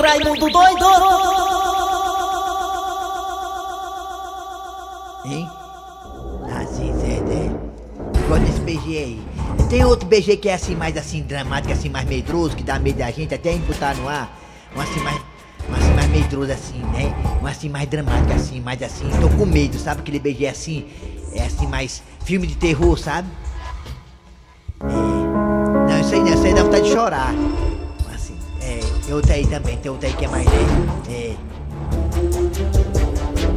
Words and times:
Raimundo 0.00 0.50
doido! 0.50 0.84
Hein? 5.24 5.48
Assim, 6.56 6.92
Zé, 6.98 7.22
Zé. 7.26 8.22
Igual 8.24 8.40
desse 8.40 8.60
BG 8.60 8.98
aí. 8.98 9.22
Tem 9.68 9.84
outro 9.84 10.06
BG 10.06 10.36
que 10.36 10.48
é 10.48 10.54
assim, 10.54 10.74
mais 10.74 10.96
assim, 10.96 11.22
dramático, 11.22 11.72
assim, 11.72 11.88
mais 11.88 12.06
medroso, 12.06 12.56
que 12.56 12.62
dá 12.62 12.78
medo 12.78 12.98
da 12.98 13.10
gente, 13.10 13.34
até 13.34 13.56
botar 13.56 13.94
no 13.94 14.08
ar. 14.08 14.30
Um 14.76 14.80
assim, 14.80 15.00
mais. 15.00 15.20
Um 15.68 15.74
assim, 15.74 15.94
mais 15.94 16.08
medroso, 16.10 16.52
assim, 16.52 16.78
né? 16.78 17.14
Um 17.42 17.46
assim, 17.46 17.68
mais 17.68 17.88
dramático, 17.88 18.32
assim, 18.32 18.60
mais 18.60 18.82
assim. 18.82 19.08
Tô 19.20 19.28
com 19.30 19.46
medo, 19.46 19.78
sabe? 19.78 20.00
Aquele 20.00 20.18
BG 20.18 20.46
assim. 20.46 20.86
É 21.34 21.42
assim, 21.42 21.66
mais. 21.66 22.02
Filme 22.24 22.46
de 22.46 22.56
terror, 22.56 22.98
sabe? 22.98 23.28
É. 24.82 24.86
Não, 24.86 26.00
isso 26.00 26.14
aí 26.14 26.20
não, 26.20 26.34
isso 26.34 26.44
aí 26.44 26.54
dá 26.54 26.62
vontade 26.62 26.84
de 26.84 26.92
chorar. 26.92 27.34
É. 29.12 29.14
Tem 29.14 29.14
outro 29.14 29.32
aí 29.32 29.46
também, 29.46 29.76
tem 29.76 29.90
outro 29.90 30.06
aí 30.06 30.14
que 30.14 30.24
é 30.24 30.28
mais. 30.28 30.46
Né? 30.46 30.52
É. 31.10 31.36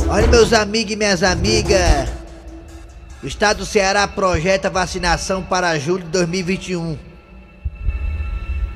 Olha, 0.09 0.27
meus 0.27 0.51
amigos 0.51 0.91
e 0.91 0.95
minhas 0.97 1.23
amigas. 1.23 2.09
O 3.23 3.27
estado 3.27 3.59
do 3.59 3.65
Ceará 3.65 4.05
projeta 4.07 4.69
vacinação 4.69 5.41
para 5.41 5.79
julho 5.79 6.03
de 6.03 6.09
2021. 6.09 6.97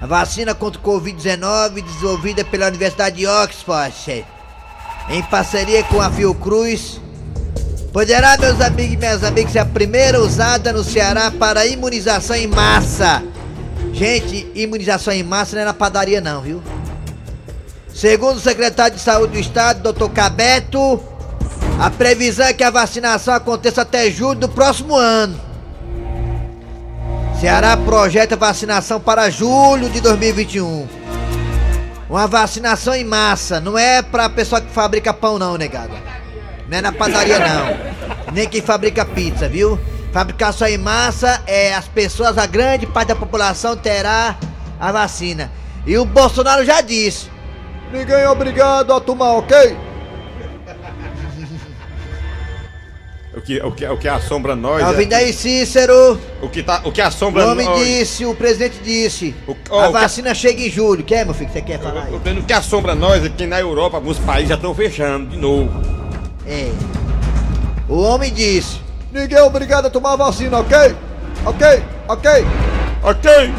A 0.02 0.08
vacina 0.08 0.56
contra 0.56 0.80
o 0.80 0.84
Covid-19 0.84 1.84
desenvolvida 1.84 2.46
pela 2.46 2.68
Universidade 2.68 3.18
de 3.18 3.28
Oxford, 3.28 4.26
em 5.10 5.22
parceria 5.24 5.84
com 5.84 6.02
a 6.02 6.10
Fiocruz, 6.10 7.02
poderá, 7.92 8.38
meus 8.38 8.62
amigos 8.62 8.94
e 8.94 8.98
minhas 8.98 9.24
amigas, 9.24 9.52
ser 9.52 9.60
a 9.60 9.66
primeira 9.66 10.22
usada 10.22 10.72
no 10.72 10.84
Ceará 10.84 11.30
para 11.30 11.66
imunização 11.66 12.38
em 12.38 12.48
massa. 12.48 13.22
Gente, 13.94 14.50
imunização 14.56 15.14
em 15.14 15.24
massa 15.24 15.56
não 15.56 15.64
é 15.64 15.66
na 15.66 15.74
padaria 15.74 16.22
não, 16.22 16.42
viu? 16.42 16.62
Segundo 17.94 18.38
o 18.38 18.42
secretário 18.42 18.96
de 18.96 19.02
Saúde 19.02 19.34
do 19.34 19.40
Estado, 19.40 19.92
Dr. 19.92 20.10
Cabeto, 20.10 21.04
a 21.80 21.90
previsão 21.90 22.46
é 22.46 22.54
que 22.54 22.64
a 22.64 22.70
vacinação 22.70 23.34
aconteça 23.34 23.82
até 23.82 24.10
julho 24.10 24.40
do 24.40 24.50
próximo 24.50 24.96
ano. 24.96 25.40
Ceará 27.40 27.76
projeta 27.78 28.36
vacinação 28.36 29.00
para 29.00 29.30
julho 29.30 29.90
de 29.90 30.02
2021. 30.02 30.88
Uma 32.10 32.28
vacinação 32.28 32.94
em 32.94 33.04
massa, 33.04 33.60
não 33.60 33.78
é 33.78 34.02
pra 34.02 34.30
pessoa 34.30 34.60
que 34.60 34.72
fabrica 34.72 35.14
pão 35.14 35.38
não, 35.40 35.58
negado. 35.58 35.94
Não 36.68 36.78
é 36.78 36.82
na 36.82 36.92
padaria 36.92 37.40
não. 37.40 38.34
Nem 38.34 38.48
quem 38.48 38.62
fabrica 38.62 39.06
pizza, 39.06 39.48
viu? 39.48 39.80
Fabricação 40.12 40.68
em 40.68 40.78
massa 40.78 41.42
é 41.46 41.74
as 41.74 41.88
pessoas, 41.88 42.38
a 42.38 42.46
grande 42.46 42.88
parte 42.88 43.10
da 43.10 43.16
população 43.16 43.76
terá 43.78 44.36
a 44.80 44.92
vacina. 44.92 45.52
E 45.86 45.98
o 45.98 46.06
Bolsonaro 46.06 46.66
já 46.66 46.82
disse: 46.82 47.28
ninguém 47.92 48.16
é 48.16 48.30
obrigado 48.30 48.92
a 48.94 49.00
tomar, 49.00 49.34
ok? 49.34 49.78
O 53.32 53.42
que, 53.42 53.62
o 53.62 53.72
que, 53.72 53.88
o 53.88 53.98
que 53.98 54.08
assombra 54.08 54.56
nós. 54.56 54.82
Tá 54.82 54.88
é- 54.88 54.90
ouvindo 54.92 55.14
aí, 55.14 55.32
Cícero? 55.32 56.20
O 56.42 56.50
que, 56.50 56.64
tá, 56.64 56.82
o 56.84 56.92
que 56.92 57.00
assombra 57.00 57.46
O 57.46 57.52
homem 57.52 57.66
nós. 57.66 57.86
disse, 57.86 58.26
o 58.26 58.34
presidente 58.36 58.80
disse. 58.84 59.36
O- 59.48 59.56
ó, 59.70 59.82
a 59.82 59.90
o 59.90 59.94
que- 59.94 60.00
vacina 60.00 60.34
chega 60.34 60.62
em 60.62 60.70
julho. 60.70 61.04
Quer, 61.04 61.26
meu 61.26 61.34
filho? 61.36 61.50
Você 61.50 61.62
quer 61.62 61.80
falar 61.80 62.06
aí? 62.06 62.12
O, 62.14 62.18
o 62.18 62.44
que 62.44 62.52
assombra 62.52 62.96
nós 62.96 63.24
é 63.24 63.30
que 63.30 63.46
na 63.46 63.60
Europa 63.60 63.98
alguns 63.98 64.18
países 64.18 64.50
já 64.50 64.56
estão 64.56 64.74
fechando 64.74 65.28
de 65.30 65.38
novo. 65.38 65.72
É. 66.46 66.72
O 67.88 68.02
homem 68.02 68.34
disse. 68.34 68.82
Ninguém 69.12 69.40
é 69.40 69.44
obrigado 69.44 69.88
a 69.88 69.90
tomar 69.90 70.16
vacina, 70.16 70.60
ok? 70.60 70.96
Ok? 71.44 71.84
Ok? 72.08 72.30
Ok? 73.02 73.54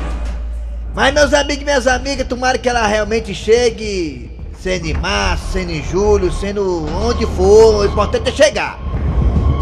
Mas 0.95 1.13
meus 1.13 1.35
amigos 1.35 1.63
e 1.63 1.65
minhas 1.65 1.87
amigas, 1.89 2.27
tomara 2.29 2.57
que 2.57 2.69
ela 2.69 2.87
realmente 2.87 3.35
chegue, 3.35 4.31
sendo 4.63 4.87
em 4.87 4.95
março, 4.95 5.45
sendo 5.53 5.73
em 5.73 5.83
julho, 5.83 6.33
sendo 6.33 6.87
onde 7.03 7.27
for, 7.27 7.81
o 7.81 7.85
importante 7.85 8.29
é 8.29 8.33
chegar. 8.33 8.79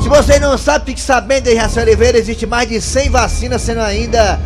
Se 0.03 0.11
você 0.11 0.39
não 0.39 0.59
sabe, 0.59 0.86
fique 0.86 1.00
sabendo 1.00 1.55
Raci 1.55 1.81
Oliveira, 1.81 2.19
existe 2.19 2.44
mais 2.44 2.69
de 2.69 2.82
100 2.82 3.09
vacinas 3.09 3.62
sendo 3.62 3.81
ainda 3.81 4.38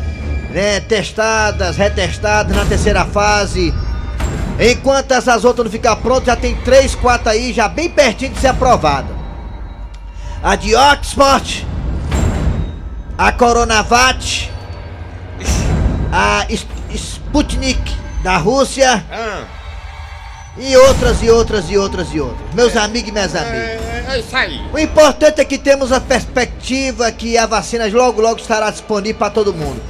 né, 0.50 0.78
testadas, 0.81 1.76
retestadas 1.76 2.56
na 2.56 2.64
terceira 2.64 3.04
fase. 3.04 3.75
Enquanto 4.60 5.10
essas 5.10 5.44
outras 5.44 5.64
não 5.64 5.72
ficar 5.72 5.97
prontas, 5.97 6.26
já 6.26 6.36
tem 6.36 6.54
3, 6.54 6.94
4 6.94 7.31
aí, 7.31 7.52
já 7.52 7.66
bem 7.66 7.91
pertinho 7.91 8.32
de 8.32 8.38
ser 8.38 8.48
aprovada. 8.48 9.11
A 10.42 10.56
de 10.56 10.75
Oxford, 10.75 11.66
a 13.16 13.30
Coronavac, 13.32 14.50
a 16.12 16.44
Sp- 16.50 16.91
Sputnik 16.94 17.97
da 18.22 18.36
Rússia 18.38 19.04
Ah, 19.10 19.44
e 20.58 20.76
outras 20.76 21.22
e 21.22 21.31
outras 21.31 21.70
e 21.70 21.78
outras 21.78 22.08
e 22.12 22.20
outras. 22.20 22.54
Meus 22.54 22.76
amigos 22.76 23.08
e 23.08 23.12
minhas 23.12 23.34
amigas. 23.36 23.56
é, 23.56 24.04
é 24.08 24.19
isso 24.19 24.36
aí. 24.36 24.60
O 24.72 24.78
importante 24.78 25.41
é 25.41 25.44
que 25.44 25.58
temos 25.58 25.92
a 25.92 26.00
perspectiva 26.00 27.10
que 27.12 27.38
a 27.38 27.47
vacina 27.47 27.86
logo 27.86 28.20
logo 28.20 28.41
estará 28.41 28.69
disponível 28.70 29.19
para 29.19 29.31
todo 29.31 29.54
mundo. 29.54 29.81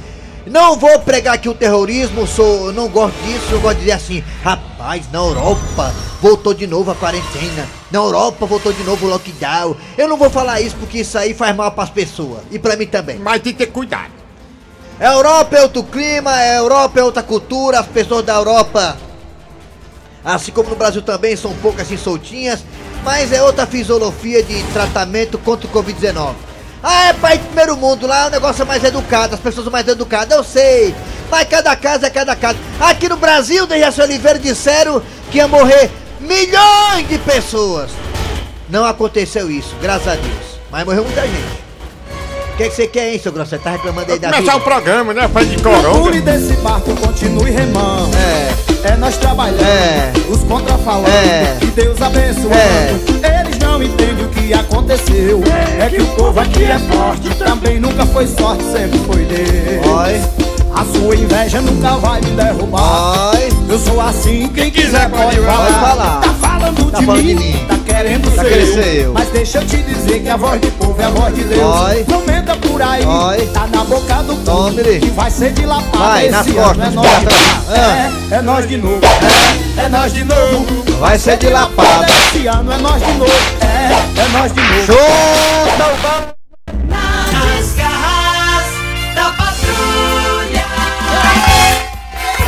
Não 0.45 0.77
vou 0.77 0.99
pregar 0.99 1.35
aqui 1.35 1.47
o 1.47 1.53
terrorismo, 1.53 2.27
sou, 2.27 2.67
eu 2.67 2.73
não 2.73 2.89
gosto 2.89 3.15
disso, 3.23 3.45
eu 3.51 3.61
gosto 3.61 3.75
de 3.75 3.81
dizer 3.81 3.93
assim, 3.93 4.23
rapaz, 4.43 5.09
na 5.09 5.19
Europa 5.19 5.93
voltou 6.21 6.53
de 6.53 6.67
novo 6.67 6.91
a 6.91 6.95
quarentena, 6.95 7.65
na 7.89 7.99
Europa 7.99 8.45
voltou 8.45 8.73
de 8.73 8.83
novo 8.83 9.05
o 9.05 9.09
lockdown. 9.09 9.75
Eu 9.97 10.09
não 10.09 10.17
vou 10.17 10.29
falar 10.29 10.59
isso 10.59 10.75
porque 10.75 10.99
isso 10.99 11.17
aí 11.17 11.33
faz 11.33 11.55
mal 11.55 11.71
para 11.71 11.85
as 11.85 11.89
pessoas 11.89 12.41
e 12.51 12.59
para 12.59 12.75
mim 12.75 12.85
também. 12.85 13.19
Mas 13.19 13.41
tem 13.41 13.53
que 13.53 13.59
ter 13.59 13.71
cuidado. 13.71 14.11
A 14.99 15.13
Europa 15.13 15.55
é 15.55 15.61
outro 15.61 15.83
clima, 15.83 16.31
a 16.31 16.55
Europa 16.55 16.99
é 16.99 17.03
outra 17.03 17.23
cultura, 17.23 17.79
as 17.79 17.87
pessoas 17.87 18.25
da 18.25 18.35
Europa, 18.35 18.97
assim 20.25 20.51
como 20.51 20.69
no 20.69 20.75
Brasil 20.75 21.01
também, 21.01 21.37
são 21.37 21.51
um 21.51 21.57
pouco 21.57 21.81
assim 21.81 21.97
soltinhas, 21.97 22.65
mas 23.01 23.31
é 23.31 23.41
outra 23.41 23.65
fisiologia 23.65 24.43
de 24.43 24.61
tratamento 24.73 25.37
contra 25.37 25.67
o 25.67 25.71
Covid-19. 25.71 26.35
Ah, 26.83 27.07
é 27.07 27.13
país 27.13 27.39
primeiro 27.39 27.77
mundo, 27.77 28.05
lá 28.05 28.27
o 28.27 28.29
negócio 28.29 28.61
é 28.61 28.65
mais 28.65 28.83
educado, 28.83 29.35
as 29.35 29.39
pessoas 29.39 29.63
são 29.63 29.71
mais 29.71 29.87
educadas, 29.87 30.37
eu 30.37 30.43
sei. 30.43 30.93
Mas 31.31 31.47
cada 31.47 31.73
caso 31.77 32.05
é 32.05 32.09
cada 32.09 32.35
caso. 32.35 32.59
Aqui 32.77 33.07
no 33.07 33.15
Brasil, 33.15 33.65
Dejaci 33.65 34.01
Oliveira 34.01 34.37
disseram 34.37 35.01
que 35.31 35.37
ia 35.37 35.47
morrer 35.47 35.89
milhões 36.19 37.07
de 37.07 37.17
pessoas. 37.19 37.89
Não 38.69 38.83
aconteceu 38.83 39.49
isso, 39.49 39.73
graças 39.81 40.09
a 40.09 40.15
Deus. 40.15 40.59
Mas 40.69 40.83
morreu 40.85 41.05
muita 41.05 41.21
gente. 41.21 41.62
O 42.53 42.55
que, 42.55 42.69
que 42.69 42.75
você 42.75 42.87
quer, 42.87 43.11
hein, 43.13 43.19
seu 43.21 43.31
grosso? 43.31 43.49
Você 43.49 43.57
tá 43.57 43.71
reclamando 43.71 44.11
aí 44.11 44.19
da 44.19 44.29
Começar 44.31 44.51
vida? 44.53 44.57
o 44.57 44.61
programa, 44.61 45.13
né? 45.13 45.27
Faz 45.27 45.49
de 45.49 45.57
Procure 45.57 45.81
coronga. 45.83 46.21
desse 46.21 46.53
barco, 46.57 46.95
continue 46.97 47.49
remando. 47.49 48.11
É. 48.15 48.89
É 48.91 48.95
nós 48.97 49.17
trabalhando, 49.17 49.61
É. 49.63 50.11
os 50.29 50.43
contra 50.43 50.77
falando, 50.79 51.07
É. 51.07 51.57
e 51.61 51.65
Deus 51.67 51.99
abençoando. 52.01 52.53
É. 52.53 53.39
Eles 53.41 53.57
não 53.59 53.81
entendem 53.81 54.25
o 54.25 54.29
que 54.29 54.53
aconteceu. 54.53 55.41
É 55.79 55.89
que 55.89 56.01
o 56.01 56.05
povo 56.15 56.39
aqui 56.39 56.63
é 56.63 56.77
forte, 56.79 57.29
também 57.35 57.79
nunca 57.79 58.05
foi 58.05 58.27
sorte, 58.27 58.63
sempre 58.65 58.99
foi 58.99 59.25
Deus. 59.25 59.87
Oi, 59.87 60.21
A 60.75 60.85
sua 60.85 61.15
inveja 61.15 61.61
nunca 61.61 61.95
vai 61.97 62.19
me 62.21 62.31
derrubar. 62.31 63.31
oi. 63.35 63.49
Eu 63.69 63.79
sou 63.79 63.99
assim, 64.01 64.47
quem 64.49 64.69
quiser 64.69 65.09
pode 65.09 65.37
pode 65.37 65.39
falar. 65.45 65.79
Falar. 65.79 66.21
Tá 66.21 66.33
falando, 66.41 66.91
Tá 66.91 66.99
de, 66.99 67.05
falando 67.05 67.23
mim, 67.23 67.27
de 67.27 67.35
mim. 67.35 67.65
tá 67.67 67.77
querendo 68.03 68.31
Tá 68.35 68.43
ser, 68.43 68.77
eu. 68.77 69.03
eu. 69.03 69.13
Mas 69.13 69.29
deixa 69.29 69.59
eu 69.59 69.65
te 69.65 69.77
dizer 69.77 70.19
que 70.21 70.29
a 70.29 70.35
voz 70.35 70.59
do 70.59 70.71
povo 70.71 71.01
é 71.01 71.05
a 71.05 71.09
voz 71.09 71.33
de 71.35 71.43
Deus. 71.45 71.61
Oi. 71.61 72.05
Não 72.09 72.21
menta 72.25 72.55
por 72.57 72.81
aí, 72.81 73.05
Oi. 73.05 73.47
tá 73.47 73.67
na 73.67 73.83
boca 73.85 74.15
do 74.23 74.35
povo. 74.35 74.73
Que 74.75 75.09
vai 75.11 75.31
ser 75.31 75.53
de 75.53 75.65
lapada 75.65 75.97
Vai, 75.97 76.27
esse 76.27 76.57
ano. 76.57 76.63
costas, 76.63 76.87
é 76.87 76.89
nós 76.91 77.19
de 77.19 77.25
novo. 77.25 77.63
Ah. 77.69 78.11
É, 78.31 78.35
é 78.35 78.41
nós 78.41 78.67
de 78.67 78.77
novo. 78.77 79.01
É, 79.77 79.85
é 79.85 79.89
nós 79.89 80.13
de 80.13 80.23
novo. 80.25 80.65
Vai 80.99 81.17
ser 81.17 81.37
de 81.37 81.49
lapada. 81.49 82.05
Esse 82.07 82.47
ano 82.47 82.71
é 82.71 82.77
nós 82.77 83.01
de 83.01 83.11
novo. 83.13 83.31
É, 83.61 84.21
é 84.21 84.27
nós 84.37 84.53
de 84.53 84.61
novo. 84.61 84.85
Chuta 84.85 85.93
o 86.29 87.12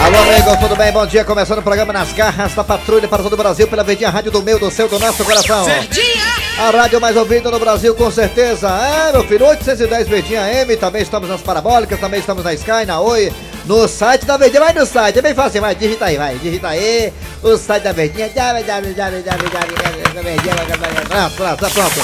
Alô, 0.06 0.20
amigo, 0.20 0.56
tudo 0.58 0.76
bem? 0.76 0.92
Bom 0.92 1.04
dia. 1.08 1.26
Começando 1.26 1.58
o 1.58 1.64
programa 1.64 1.92
Nas 1.92 2.14
Garras 2.14 2.54
da 2.54 2.64
Patrulha 2.64 3.08
para 3.08 3.24
todo 3.24 3.34
o 3.34 3.38
Brasil 3.38 3.68
pela 3.68 3.84
Verdinha 3.84 4.12
Rádio 4.12 4.30
do 4.30 4.44
meu, 4.44 4.60
do 4.60 4.70
seu, 4.70 4.88
do 4.88 5.00
nosso 5.00 5.26
coração. 5.26 5.66
A 6.60 6.70
rádio 6.70 7.02
mais 7.02 7.18
ouvida 7.18 7.50
no 7.50 7.58
Brasil, 7.58 7.96
com 7.96 8.12
certeza. 8.12 8.70
É, 8.70 9.12
meu 9.12 9.24
filho, 9.24 9.48
810 9.48 10.08
Verdinha 10.08 10.48
M. 10.62 10.78
Também 10.78 11.02
estamos 11.02 11.28
nas 11.28 11.42
parabólicas, 11.42 12.00
também 12.00 12.20
estamos 12.20 12.44
na 12.44 12.54
Sky, 12.54 12.86
na 12.86 13.00
Oi, 13.00 13.34
no 13.66 13.88
site 13.88 14.28
da 14.28 14.38
Verdinha. 14.38 14.66
Vai 14.66 14.74
no 14.74 14.86
site, 14.86 15.18
é 15.18 15.22
bem 15.24 15.34
fácil, 15.34 15.60
vai, 15.60 15.74
digita 15.74 16.06
aí, 16.06 16.18
vai, 16.18 16.36
digita 16.36 16.68
aí. 16.68 17.12
O 17.42 17.58
site 17.58 17.82
da 17.82 17.92
Verdinha. 17.92 18.30
Pronto, 21.08 21.36
pronto, 21.36 21.60
tá 21.60 21.70
pronto. 21.72 22.00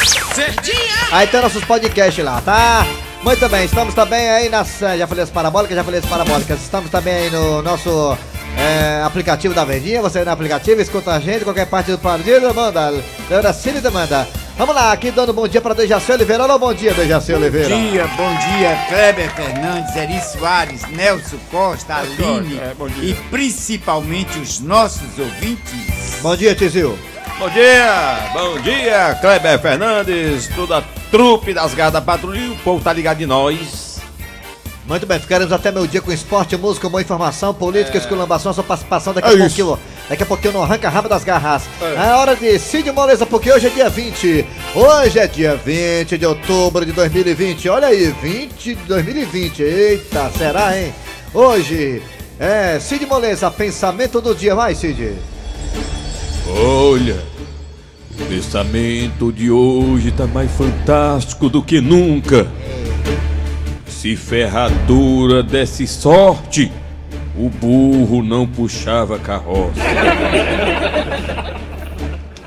Aí 1.12 1.28
tem 1.28 1.40
nossos 1.40 1.64
podcasts 1.64 2.26
lá, 2.26 2.42
tá? 2.42 2.84
Muito 3.24 3.48
bem, 3.50 3.66
estamos 3.66 3.94
também 3.94 4.30
aí 4.30 4.50
nas. 4.50 4.80
Já 4.98 5.06
falei 5.06 5.24
as 5.24 5.30
parabólicas, 5.30 5.76
já 5.76 5.84
falei 5.84 6.00
as 6.00 6.06
parabólicas. 6.06 6.60
Estamos 6.60 6.90
também 6.90 7.14
aí 7.14 7.30
no 7.30 7.62
nosso 7.62 8.18
eh, 8.58 9.02
aplicativo 9.06 9.54
da 9.54 9.64
Verdinha. 9.64 10.02
Você 10.02 10.24
no 10.26 10.32
aplicativo, 10.32 10.82
escuta 10.82 11.12
a 11.12 11.20
gente, 11.20 11.44
qualquer 11.44 11.68
parte 11.68 11.92
do 11.92 12.00
partido, 12.00 12.54
manda. 12.54 12.92
Leora 13.30 13.54
Cine 13.54 13.80
demanda. 13.80 14.28
Vamos 14.58 14.76
lá, 14.76 14.92
aqui 14.92 15.12
dando 15.12 15.34
bom 15.34 15.48
dia 15.48 15.62
para 15.62 15.76
Dejaci 15.76 16.12
Oliveira. 16.12 16.44
Alô, 16.44 16.58
bom 16.58 16.74
dia, 16.74 16.94
Dejaci 16.94 17.32
Oliveira. 17.34 17.70
Bom 17.70 17.90
dia, 17.90 18.08
bom 18.08 18.36
dia, 18.36 18.78
Kleber 18.90 19.36
Fernandes, 19.36 19.96
Eri 19.96 20.22
Soares, 20.22 20.82
Nelson 20.90 21.38
Costa, 21.50 21.96
Aline 21.96 22.58
é, 22.60 22.74
bom 22.78 22.88
dia. 22.88 23.12
e 23.12 23.14
principalmente 23.30 24.38
os 24.40 24.60
nossos 24.60 25.18
ouvintes. 25.18 26.20
Bom 26.22 26.36
dia, 26.36 26.54
Tizil. 26.54 26.98
Bom 27.40 27.50
dia, 27.50 28.30
bom 28.34 28.60
dia, 28.60 29.18
Kleber 29.22 29.60
Fernandes, 29.60 30.48
toda 30.56 30.80
a 30.80 31.01
trupe 31.12 31.54
das 31.54 31.74
garras 31.74 31.94
da 31.94 32.02
patrulha, 32.02 32.52
o 32.52 32.58
povo 32.58 32.84
tá 32.84 32.92
ligado 32.94 33.18
de 33.18 33.26
nós. 33.26 33.92
Muito 34.88 35.06
bem, 35.06 35.20
ficaremos 35.20 35.54
até 35.54 35.72
meu 35.72 35.86
dia 35.86 36.02
com 36.02 36.12
esporte, 36.12 36.58
música, 36.58 36.90
boa 36.90 37.02
informação, 37.02 37.54
política, 37.54 37.98
esculambação, 37.98 38.52
sua 38.52 38.64
participação 38.64 39.14
daqui 39.14 39.28
a 39.28 39.34
É 39.34 39.38
pouquinho. 39.38 39.80
Daqui 40.10 40.24
a 40.24 40.26
pouquinho 40.26 40.54
no 40.54 40.64
Arranca 40.64 40.90
Rabo 40.90 41.08
das 41.08 41.24
Garras. 41.24 41.64
É. 41.82 42.10
É 42.10 42.16
hora 42.16 42.36
de 42.36 42.58
Cid 42.58 42.92
Moleza, 42.92 43.26
porque 43.26 43.52
hoje 43.52 43.68
é 43.68 43.70
dia 43.70 43.90
20. 43.90 44.46
Hoje 44.76 45.20
é 45.20 45.28
dia 45.28 45.56
20 45.56 46.18
de 46.18 46.26
outubro 46.26 46.86
de 46.86 46.92
2020. 46.92 47.70
Olha 47.70 47.88
aí, 47.88 48.14
20 48.22 48.76
de 48.76 48.84
2020. 48.84 49.62
Eita, 49.62 50.32
será, 50.38 50.78
hein? 50.78 50.94
Hoje 51.34 52.02
é 52.40 52.80
Cid 52.80 53.06
Moleza, 53.06 53.52
pensamento 53.52 54.20
do 54.20 54.34
dia. 54.34 54.56
Vai, 54.56 54.76
Cid. 54.76 55.16
Olha, 56.50 57.24
o 58.22 58.26
pensamento 58.28 59.32
de 59.32 59.50
hoje 59.50 60.12
tá 60.12 60.28
mais 60.28 60.52
fantástico 60.52 61.50
do 61.50 61.62
que 61.64 61.82
nunca. 61.82 62.48
Se 63.88 64.16
ferradura 64.16 65.42
desse 65.44 65.88
sorte, 65.88 66.72
o 67.38 67.50
burro 67.50 68.24
não 68.24 68.48
puxava 68.48 69.18
carroça. 69.20 69.82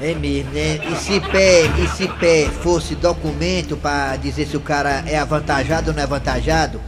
É 0.00 0.14
mesmo, 0.14 0.52
né? 0.52 0.80
E 0.90 0.96
se 0.96 1.20
pé, 1.20 1.62
e 1.78 1.88
se 1.88 2.06
pé 2.08 2.48
fosse 2.62 2.94
documento 2.94 3.76
pra 3.76 4.16
dizer 4.16 4.46
se 4.46 4.56
o 4.56 4.60
cara 4.60 5.02
é 5.06 5.18
avantajado 5.18 5.90
ou 5.90 5.94
não 5.94 6.00
é 6.00 6.04
avantajado, 6.04 6.80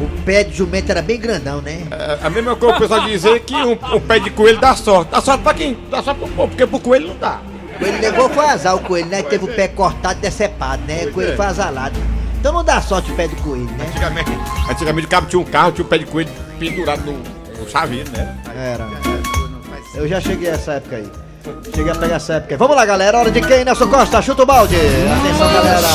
o 0.00 0.22
pé 0.22 0.44
de 0.44 0.56
jumento 0.56 0.90
era 0.90 1.02
bem 1.02 1.18
grandão, 1.18 1.60
né? 1.60 1.82
É 1.90 2.18
a 2.22 2.30
mesma 2.30 2.56
coisa 2.56 2.76
o 2.76 2.78
pessoal 2.78 3.00
dizer 3.00 3.40
que 3.40 3.54
um, 3.54 3.72
um 3.72 4.00
pé 4.00 4.18
de 4.18 4.30
coelho 4.30 4.58
dá 4.58 4.74
sorte. 4.74 5.10
Dá 5.10 5.20
sorte 5.20 5.42
pra 5.42 5.52
quem? 5.52 5.76
Dá 5.90 6.02
sorte 6.02 6.20
pro 6.20 6.28
povo, 6.28 6.48
porque 6.48 6.66
pro 6.66 6.80
coelho 6.80 7.08
não 7.08 7.16
dá. 7.18 7.40
O 7.78 7.80
coelho 7.80 8.00
levou 8.00 8.28
foi 8.28 8.44
azar 8.44 8.74
o 8.74 8.80
coelho, 8.80 9.06
né? 9.06 9.22
Teve 9.22 9.44
o 9.44 9.54
pé 9.54 9.68
cortado, 9.68 10.18
decepado, 10.18 10.82
né? 10.84 11.04
O 11.06 11.12
coelho 11.12 11.32
é. 11.32 11.36
foi 11.36 11.46
azalado. 11.46 11.94
Então 12.40 12.52
não 12.52 12.64
dá 12.64 12.82
sorte 12.82 13.12
o 13.12 13.14
pé 13.14 13.28
do 13.28 13.36
coelho, 13.36 13.66
né? 13.66 13.86
Antigamente, 13.88 14.30
antigamente 14.68 15.06
o 15.06 15.10
cabo 15.10 15.26
tinha 15.28 15.40
um 15.40 15.44
carro, 15.44 15.70
tinha 15.72 15.84
um 15.84 15.88
pé 15.88 15.98
de 15.98 16.06
coelho 16.06 16.30
pendurado 16.58 17.02
no, 17.04 17.12
no 17.56 17.70
chaveiro, 17.70 18.10
né? 18.10 18.36
Era. 18.56 18.84
Eu 19.94 20.08
já 20.08 20.20
cheguei 20.20 20.50
a 20.50 20.54
essa 20.54 20.72
época 20.72 20.96
aí. 20.96 21.08
Cheguei 21.72 21.92
a 21.92 21.94
pegar 21.94 22.16
essa 22.16 22.34
época 22.34 22.54
aí. 22.54 22.58
Vamos 22.58 22.74
lá, 22.74 22.84
galera. 22.84 23.18
Hora 23.18 23.30
de 23.30 23.40
quem, 23.40 23.64
Nelson 23.64 23.86
Costa? 23.88 24.20
Chuta 24.20 24.42
o 24.42 24.46
balde. 24.46 24.74
Atenção, 24.74 25.52
galera. 25.52 25.88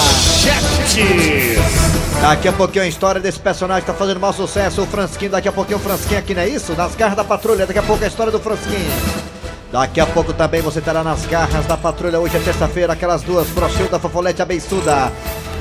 Daqui 2.21 2.47
a 2.47 2.53
pouquinho 2.53 2.85
a 2.85 2.87
história 2.87 3.19
desse 3.19 3.39
personagem 3.39 3.81
que 3.81 3.91
tá 3.91 3.93
fazendo 3.93 4.21
mau 4.21 4.31
sucesso, 4.31 4.81
o 4.81 4.87
Fransquinho. 4.87 5.31
Daqui 5.31 5.49
a 5.49 5.51
pouquinho 5.51 5.79
o 5.79 5.81
Fransquinho 5.81 6.19
aqui, 6.19 6.33
não 6.33 6.43
é 6.43 6.47
isso? 6.47 6.73
Nas 6.75 6.95
garras 6.95 7.17
da 7.17 7.25
patrulha. 7.25 7.65
Daqui 7.65 7.79
a 7.79 7.83
pouco 7.83 8.03
a 8.03 8.07
história 8.07 8.31
do 8.31 8.39
Fransquinho. 8.39 9.32
Daqui 9.73 9.99
a 9.99 10.05
pouco 10.05 10.31
também 10.31 10.61
você 10.61 10.79
terá 10.79 11.03
nas 11.03 11.25
garras 11.25 11.65
da 11.65 11.75
patrulha. 11.75 12.19
Hoje 12.19 12.37
é 12.37 12.39
terça-feira, 12.39 12.93
aquelas 12.93 13.23
duas 13.23 13.47
brochilda, 13.47 13.97
fofolete 13.97 14.39
abençuda. 14.39 15.11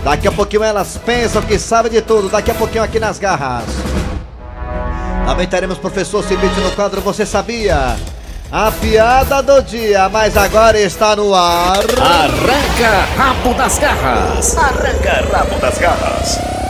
Daqui 0.04 0.28
a 0.28 0.32
pouquinho 0.32 0.62
elas 0.62 0.98
pensam 0.98 1.40
que 1.40 1.58
sabem 1.58 1.90
de 1.90 2.02
tudo. 2.02 2.28
Daqui 2.28 2.50
a 2.50 2.54
pouquinho 2.54 2.84
aqui 2.84 3.00
nas 3.00 3.18
garras. 3.18 3.64
Também 5.24 5.46
teremos 5.46 5.78
professor 5.78 6.22
Cibite 6.22 6.60
no 6.60 6.72
quadro 6.72 7.00
Você 7.00 7.24
Sabia? 7.24 7.96
A 8.50 8.70
piada 8.70 9.42
do 9.42 9.62
dia, 9.62 10.10
mas 10.10 10.36
agora 10.36 10.78
está 10.78 11.16
no 11.16 11.34
ar. 11.34 11.78
Arranca 11.78 13.06
rabo 13.16 13.54
das 13.54 13.78
garras. 13.78 14.58
Arranca 14.58 15.24
rabo 15.32 15.58
das 15.58 15.78
garras. 15.78 16.61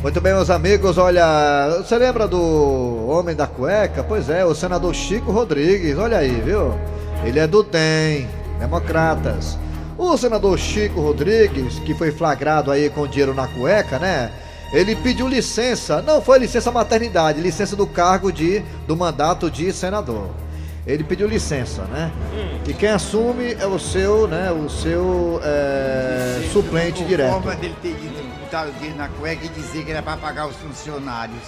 Muito 0.00 0.20
bem, 0.20 0.32
meus 0.32 0.48
amigos, 0.48 0.96
olha, 0.96 1.82
você 1.82 1.98
lembra 1.98 2.28
do 2.28 3.08
Homem 3.08 3.34
da 3.34 3.48
Cueca? 3.48 4.04
Pois 4.04 4.30
é, 4.30 4.44
o 4.44 4.54
senador 4.54 4.94
Chico 4.94 5.32
Rodrigues, 5.32 5.98
olha 5.98 6.18
aí, 6.18 6.40
viu? 6.40 6.72
Ele 7.24 7.40
é 7.40 7.48
do 7.48 7.64
DEM, 7.64 8.28
Democratas. 8.60 9.58
O 9.98 10.16
senador 10.16 10.56
Chico 10.56 11.00
Rodrigues, 11.00 11.80
que 11.80 11.94
foi 11.94 12.12
flagrado 12.12 12.70
aí 12.70 12.88
com 12.88 13.08
dinheiro 13.08 13.34
na 13.34 13.48
cueca, 13.48 13.98
né? 13.98 14.30
Ele 14.72 14.94
pediu 14.94 15.26
licença, 15.26 16.00
não 16.00 16.22
foi 16.22 16.38
licença 16.38 16.70
maternidade, 16.70 17.40
licença 17.40 17.74
do 17.74 17.86
cargo 17.86 18.30
de 18.30 18.62
do 18.86 18.96
mandato 18.96 19.50
de 19.50 19.72
senador. 19.72 20.28
Ele 20.86 21.02
pediu 21.02 21.26
licença, 21.26 21.82
né? 21.82 22.12
E 22.66 22.72
quem 22.72 22.88
assume 22.88 23.52
é 23.58 23.66
o 23.66 23.78
seu, 23.80 24.28
né? 24.28 24.52
O 24.52 24.70
seu 24.70 25.40
é, 25.42 26.48
suplente 26.52 27.04
direto. 27.04 27.32
forma 27.32 27.56
dele 27.56 27.74
ter 27.82 27.88
ido 27.88 28.17
botar 28.48 28.66
o 28.66 28.72
dinheiro 28.72 28.96
na 28.96 29.08
cueca 29.08 29.44
e 29.44 29.48
dizer 29.50 29.84
que 29.84 29.90
era 29.90 30.02
pra 30.02 30.16
pagar 30.16 30.46
os 30.48 30.56
funcionários. 30.56 31.42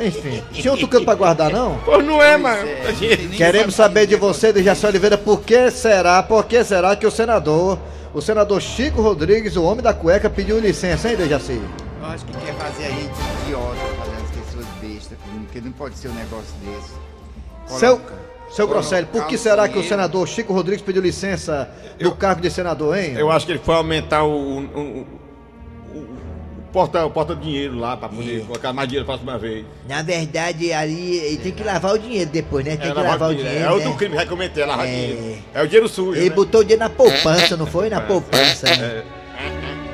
Enfim, 0.00 0.42
tinha 0.52 0.70
outro 0.70 0.86
canto 0.88 1.04
pra 1.04 1.14
guardar, 1.14 1.50
não? 1.50 1.78
Pois 1.84 2.04
não 2.06 2.22
é, 2.22 2.36
mano. 2.36 2.66
é, 2.66 3.36
Queremos 3.36 3.74
saber 3.74 4.00
de 4.06 4.14
dizer 4.14 4.20
você, 4.20 4.52
de 4.52 4.62
Jaci 4.62 4.86
Oliveira, 4.86 5.18
por 5.18 5.42
que 5.42 5.70
será, 5.70 6.22
por 6.22 6.44
que 6.46 6.62
será 6.64 6.94
que 6.96 7.06
o 7.06 7.10
senador, 7.10 7.78
o 8.14 8.22
senador 8.22 8.62
Chico 8.62 9.02
Rodrigues, 9.02 9.56
o 9.56 9.64
homem 9.64 9.82
da 9.82 9.92
cueca, 9.92 10.30
pediu 10.30 10.58
licença, 10.60 11.10
hein, 11.10 11.16
Dejaci? 11.16 11.60
Eu 12.00 12.06
acho 12.06 12.24
que 12.24 12.32
quer 12.32 12.54
fazer 12.54 12.84
aí 12.86 12.94
de 12.94 13.42
idiota, 13.46 13.76
fazendo 13.98 14.22
as 14.22 14.30
pessoas 14.46 14.66
bestas, 14.80 15.18
porque 15.44 15.60
não 15.60 15.72
pode 15.72 15.98
ser 15.98 16.08
um 16.08 16.14
negócio 16.14 16.54
desse. 16.64 17.78
Seu, 17.78 17.96
Coloca- 17.98 18.14
seu 18.52 18.68
Grosselio, 18.68 19.06
por 19.08 19.26
que 19.26 19.36
será 19.36 19.68
que 19.68 19.78
o 19.78 19.82
senador 19.82 20.26
Chico 20.28 20.52
Rodrigues 20.52 20.82
pediu 20.84 21.02
licença 21.02 21.68
do 21.98 22.12
cargo 22.14 22.40
de 22.40 22.50
senador, 22.50 22.96
hein? 22.96 23.14
Eu 23.16 23.30
acho 23.30 23.44
que 23.44 23.52
ele 23.52 23.58
foi 23.62 23.74
aumentar 23.74 24.22
o- 24.24 24.60
o 24.60 25.06
porta, 26.74 27.08
porta 27.08 27.34
dinheiro 27.36 27.78
lá 27.78 27.96
pra 27.96 28.08
poder 28.08 28.44
colocar 28.44 28.72
mais 28.72 28.88
dinheiro 28.88 29.06
pra 29.06 29.16
próxima 29.16 29.38
vez. 29.38 29.64
Na 29.88 30.02
verdade, 30.02 30.72
ali 30.72 31.18
ele 31.18 31.36
tem 31.36 31.52
que 31.52 31.62
lavar 31.62 31.94
o 31.94 31.98
dinheiro 31.98 32.28
depois, 32.28 32.64
né? 32.64 32.76
Tem 32.76 32.92
que 32.92 33.00
lavar 33.00 33.30
o 33.30 33.34
dinheiro. 33.34 33.64
É 33.64 33.70
o 33.70 33.78
né? 33.78 33.94
crime, 33.96 34.16
já 34.16 34.26
comentei, 34.26 34.66
lavar 34.66 34.84
É. 34.84 34.90
dinheiro. 34.90 35.36
É 35.54 35.62
o 35.62 35.66
dinheiro 35.68 35.88
sujo. 35.88 36.18
Ele 36.18 36.30
né? 36.30 36.34
botou 36.34 36.62
o 36.62 36.64
dinheiro 36.64 36.82
na 36.82 36.90
poupança, 36.90 37.56
não 37.56 37.66
foi? 37.66 37.88
Na 37.88 38.00
poupança. 38.00 38.66
né? 38.66 39.04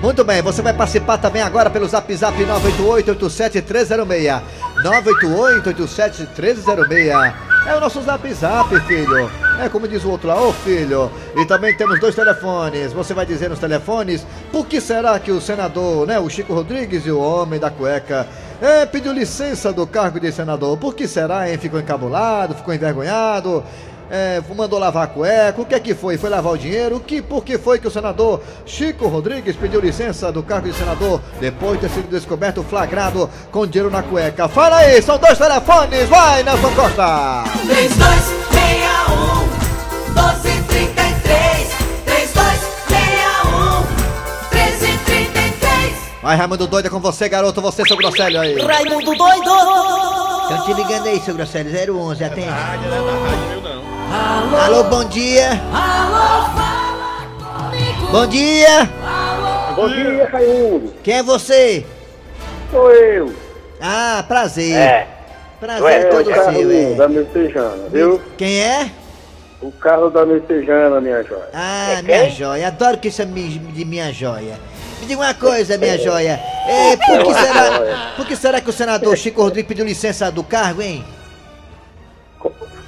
Muito 0.01 0.25
bem, 0.25 0.41
você 0.41 0.63
vai 0.63 0.73
participar 0.73 1.19
também 1.19 1.43
agora 1.43 1.69
pelo 1.69 1.87
Zap 1.87 2.11
Zap 2.17 2.35
988-87306. 2.43 4.41
988-87306. 4.83 7.50
É 7.67 7.77
o 7.77 7.81
nosso 7.81 8.01
Zap 8.03 8.33
Zap, 8.33 8.81
filho. 8.81 9.31
É 9.61 9.69
como 9.69 9.87
diz 9.87 10.03
o 10.05 10.11
outro 10.11 10.29
lá, 10.29 10.41
ô 10.41 10.53
filho. 10.53 11.11
E 11.37 11.45
também 11.45 11.77
temos 11.77 12.01
dois 12.01 12.15
telefones. 12.15 12.93
Você 12.93 13.13
vai 13.13 13.27
dizer 13.27 13.51
nos 13.51 13.59
telefones 13.59 14.27
por 14.51 14.67
que 14.67 14.81
será 14.81 15.19
que 15.21 15.31
o 15.31 15.41
senador, 15.41 16.07
né, 16.07 16.19
o 16.19 16.31
Chico 16.31 16.55
Rodrigues 16.55 17.05
e 17.07 17.11
o 17.11 17.21
homem 17.21 17.61
da 17.61 17.71
cueca, 17.71 18.27
é, 18.61 18.87
pediu 18.87 19.13
licença 19.13 19.73
do 19.73 19.87
cargo 19.87 20.19
de 20.19 20.33
senador. 20.33 20.79
Por 20.79 20.95
que 20.95 21.07
será, 21.07 21.51
hein? 21.51 21.59
Ficou 21.59 21.79
encabulado, 21.79 22.55
ficou 22.55 22.73
envergonhado? 22.73 23.63
É, 24.11 24.43
mandou 24.57 24.77
lavar 24.77 25.05
a 25.05 25.07
cueca, 25.07 25.63
o 25.63 25.65
que 25.65 25.73
é 25.73 25.79
que 25.79 25.95
foi? 25.95 26.19
Foi 26.19 26.29
lavar 26.29 26.55
o 26.55 26.59
dinheiro? 26.59 26.97
O 26.97 27.01
que, 27.01 27.23
por 27.23 27.45
que 27.45 27.57
foi 27.57 27.79
que 27.79 27.87
o 27.87 27.91
senador 27.91 28.43
Chico 28.67 29.07
Rodrigues 29.07 29.55
pediu 29.55 29.81
licença 29.81 30.33
do 30.33 30.43
cargo 30.43 30.69
de 30.69 30.75
senador 30.77 31.21
depois 31.39 31.81
de 31.81 31.87
ter 31.87 31.95
sido 31.95 32.11
descoberto 32.11 32.61
flagrado 32.65 33.31
com 33.53 33.65
dinheiro 33.65 33.89
na 33.89 34.03
cueca? 34.03 34.49
Fala 34.49 34.79
aí, 34.79 35.01
são 35.01 35.17
dois 35.17 35.39
telefones, 35.39 36.09
vai 36.09 36.43
Nelson 36.43 36.75
Costa! 36.75 37.45
3261 37.67 39.41
1233 40.09 41.69
3261 42.05 43.81
1333 44.51 45.95
Vai 46.21 46.37
Raimundo 46.37 46.67
Doido 46.67 46.87
é 46.87 46.91
com 46.91 46.99
você, 46.99 47.29
garoto, 47.29 47.63
você, 47.63 47.85
seu 47.87 47.97
Grosselho 47.97 48.41
aí. 48.41 48.61
Raimundo 48.61 49.15
doido 49.15 49.51
Estão 50.51 50.65
te 50.65 50.73
ligando 50.75 51.07
aí, 51.07 51.21
seu 51.21 51.33
Grosselio, 51.33 51.97
011, 51.97 52.25
atende. 52.25 52.49
Ah, 52.49 52.77
não 52.83 53.57
é 53.57 53.60
não. 54.11 54.57
Alô, 54.61 54.85
bom 54.85 55.05
dia. 55.05 55.51
Alô, 55.73 56.45
fala 56.57 57.71
comigo 57.71 58.13
Bom 58.13 58.27
dia. 58.27 58.91
Bom 59.77 59.89
dia, 59.89 60.29
Raimundo. 60.31 60.95
Quem 61.03 61.15
é 61.19 61.23
você? 61.23 61.87
Sou 62.71 62.91
eu. 62.91 63.33
Ah, 63.81 64.25
prazer. 64.27 64.75
É. 64.77 65.09
Prazer 65.59 65.91
É, 65.91 66.03
é 66.03 66.07
o 66.07 66.11
todo 66.11 66.31
carro 66.31 66.53
seu, 66.53 66.71
é. 66.73 66.95
da 66.95 67.09
Messejana, 67.09 67.89
viu? 67.91 68.21
Quem 68.37 68.61
é? 68.63 68.91
O 69.61 69.71
carro 69.71 70.11
da 70.11 70.25
Messejana, 70.25 71.01
minha 71.01 71.23
joia. 71.23 71.49
Ah, 71.53 72.01
minha 72.03 72.31
joia. 72.31 72.69
Adoro 72.69 72.99
que 72.99 73.11
chame 73.11 73.49
de 73.49 73.85
minha 73.85 74.13
joia. 74.13 74.59
Me 75.01 75.07
diga 75.07 75.21
uma 75.21 75.35
coisa, 75.35 75.79
minha 75.79 75.99
joia. 75.99 76.41
É, 76.67 76.97
por, 76.97 77.25
que 77.25 77.35
será, 77.35 78.13
por 78.17 78.27
que 78.27 78.37
será 78.37 78.61
que 78.61 78.71
o 78.71 78.73
senador 78.73 79.17
Chico 79.17 79.43
Rodrigues 79.43 79.69
pediu 79.69 79.85
licença 79.85 80.31
do 80.31 80.43
cargo, 80.43 80.83
hein? 80.83 81.05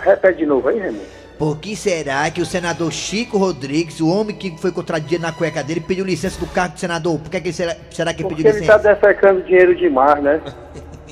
Repete 0.03 0.39
de 0.39 0.47
novo 0.47 0.69
aí, 0.69 0.79
Raimundo. 0.79 1.05
Por 1.39 1.59
que 1.59 1.75
será 1.75 2.31
que 2.31 2.41
o 2.41 2.47
senador 2.47 2.93
Chico 2.93 3.37
Rodrigues, 3.39 4.01
o 4.01 4.09
homem 4.09 4.37
que 4.37 4.57
foi 4.59 4.71
contradito 4.71 5.21
na 5.21 5.33
cueca 5.33 5.63
dele, 5.63 5.81
pediu 5.81 6.05
licença 6.05 6.39
do 6.39 6.47
cargo 6.47 6.75
de 6.75 6.81
senador? 6.81 7.19
Por 7.19 7.31
que, 7.31 7.41
que 7.41 7.53
será, 7.53 7.77
será 7.91 8.13
que 8.15 8.23
ele 8.23 8.29
Porque 8.29 8.43
pediu 8.45 8.59
ele 8.59 8.67
tá 8.67 8.77
licença? 8.77 8.95
defecando 8.95 9.43
dinheiro 9.43 9.75
demais, 9.75 10.23
né? 10.23 10.41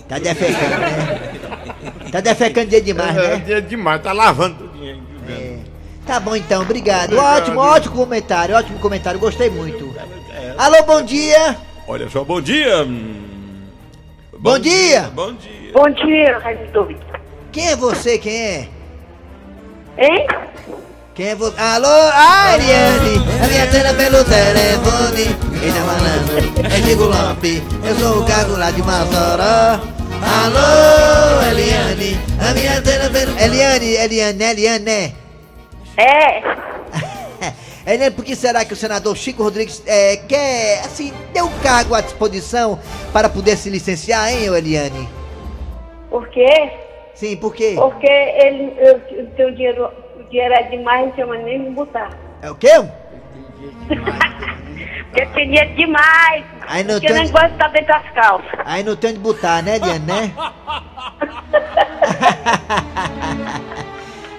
Tá 0.08 0.18
defecando, 0.18 0.78
né? 0.78 2.10
Tá 2.10 2.20
defecando 2.20 2.66
dia 2.68 2.80
demais, 2.80 3.16
É 3.16 3.28
né? 3.28 3.36
dinheiro 3.36 3.62
demais, 3.66 4.02
tá 4.02 4.12
lavando 4.12 4.66
dinheiro. 4.68 5.00
É. 5.28 5.58
Tá 6.04 6.18
bom 6.18 6.34
então, 6.34 6.62
obrigado. 6.62 7.16
Ótimo, 7.16 7.60
ótimo 7.60 7.94
comentário, 7.94 8.56
ótimo 8.56 8.78
comentário, 8.80 9.20
gostei 9.20 9.50
muito. 9.50 9.94
Alô, 10.58 10.82
bom 10.84 11.02
dia. 11.02 11.56
Olha 11.86 12.08
só, 12.08 12.24
bom 12.24 12.40
dia. 12.40 12.82
hum. 12.84 13.22
Bom 14.38 14.58
dia. 14.58 15.02
Bom 15.14 15.32
dia. 15.34 15.72
Bom 15.72 15.90
dia, 15.90 16.38
Raimundo. 16.38 16.96
Quem 17.52 17.68
é 17.68 17.76
você? 17.76 18.18
Quem 18.18 18.36
é? 18.36 18.68
Hein? 20.00 20.26
Quem 21.14 21.28
é 21.28 21.34
você? 21.34 21.60
Alô, 21.60 21.86
Ariane, 21.86 23.16
a 23.44 23.46
minha 23.48 23.66
tela 23.66 23.92
pelo 23.92 24.24
telefone. 24.24 25.36
Quem 25.60 25.72
tá 25.72 25.80
falando? 25.84 26.64
É 26.66 26.88
Chico 26.88 27.04
Lampe, 27.04 27.62
eu 27.84 27.94
sou 27.96 28.22
o 28.22 28.24
Cago 28.24 28.56
lá 28.56 28.70
de 28.70 28.82
Mazoró. 28.82 29.78
Alô, 30.22 31.50
Eliane, 31.50 32.18
a 32.40 32.54
minha 32.54 32.80
tela 32.80 33.10
pelo... 33.10 33.38
Eliane, 33.38 33.92
Eliane, 33.96 34.42
Eliane? 34.42 35.14
É. 35.98 36.42
Eliane, 37.86 38.14
por 38.14 38.24
que 38.24 38.34
será 38.34 38.64
que 38.64 38.72
o 38.72 38.76
senador 38.76 39.14
Chico 39.18 39.42
Rodrigues 39.42 39.82
é, 39.86 40.16
quer, 40.16 40.80
assim, 40.86 41.12
ter 41.34 41.42
um 41.42 41.58
cargo 41.58 41.94
à 41.94 42.00
disposição 42.00 42.78
para 43.12 43.28
poder 43.28 43.58
se 43.58 43.68
licenciar, 43.68 44.32
hein, 44.32 44.46
Eliane? 44.46 45.06
Por 46.08 46.26
quê? 46.30 46.88
Sim, 47.14 47.36
por 47.36 47.54
quê? 47.54 47.74
Porque 47.76 48.06
ele, 48.06 48.74
eu, 48.78 48.96
o 49.24 49.26
teu 49.36 49.50
dinheiro, 49.52 49.90
o 50.18 50.22
dinheiro 50.30 50.54
é 50.54 50.62
demais, 50.64 51.06
não 51.06 51.12
tinha 51.12 51.26
mais 51.26 51.44
nem 51.44 51.58
me 51.58 51.70
botar. 51.70 52.10
É 52.42 52.50
o 52.50 52.54
quê? 52.54 52.70
Porque 55.10 55.26
tem 55.34 55.48
dinheiro 55.50 55.74
demais. 55.74 56.44
Aí 56.68 56.84
não 56.84 56.94
Porque 56.94 57.08
tem- 57.08 57.16
eu 57.16 57.22
nem 57.24 57.32
gosto 57.32 57.46
de 57.48 57.52
estar 57.54 57.68
dentro 57.68 57.86
das 57.88 58.10
calças. 58.12 58.60
Aí 58.64 58.82
não 58.84 58.94
tem 58.96 59.10
onde 59.10 59.18
botar, 59.18 59.60
né, 59.62 59.76
Eliane, 59.76 60.06
né? 60.06 60.32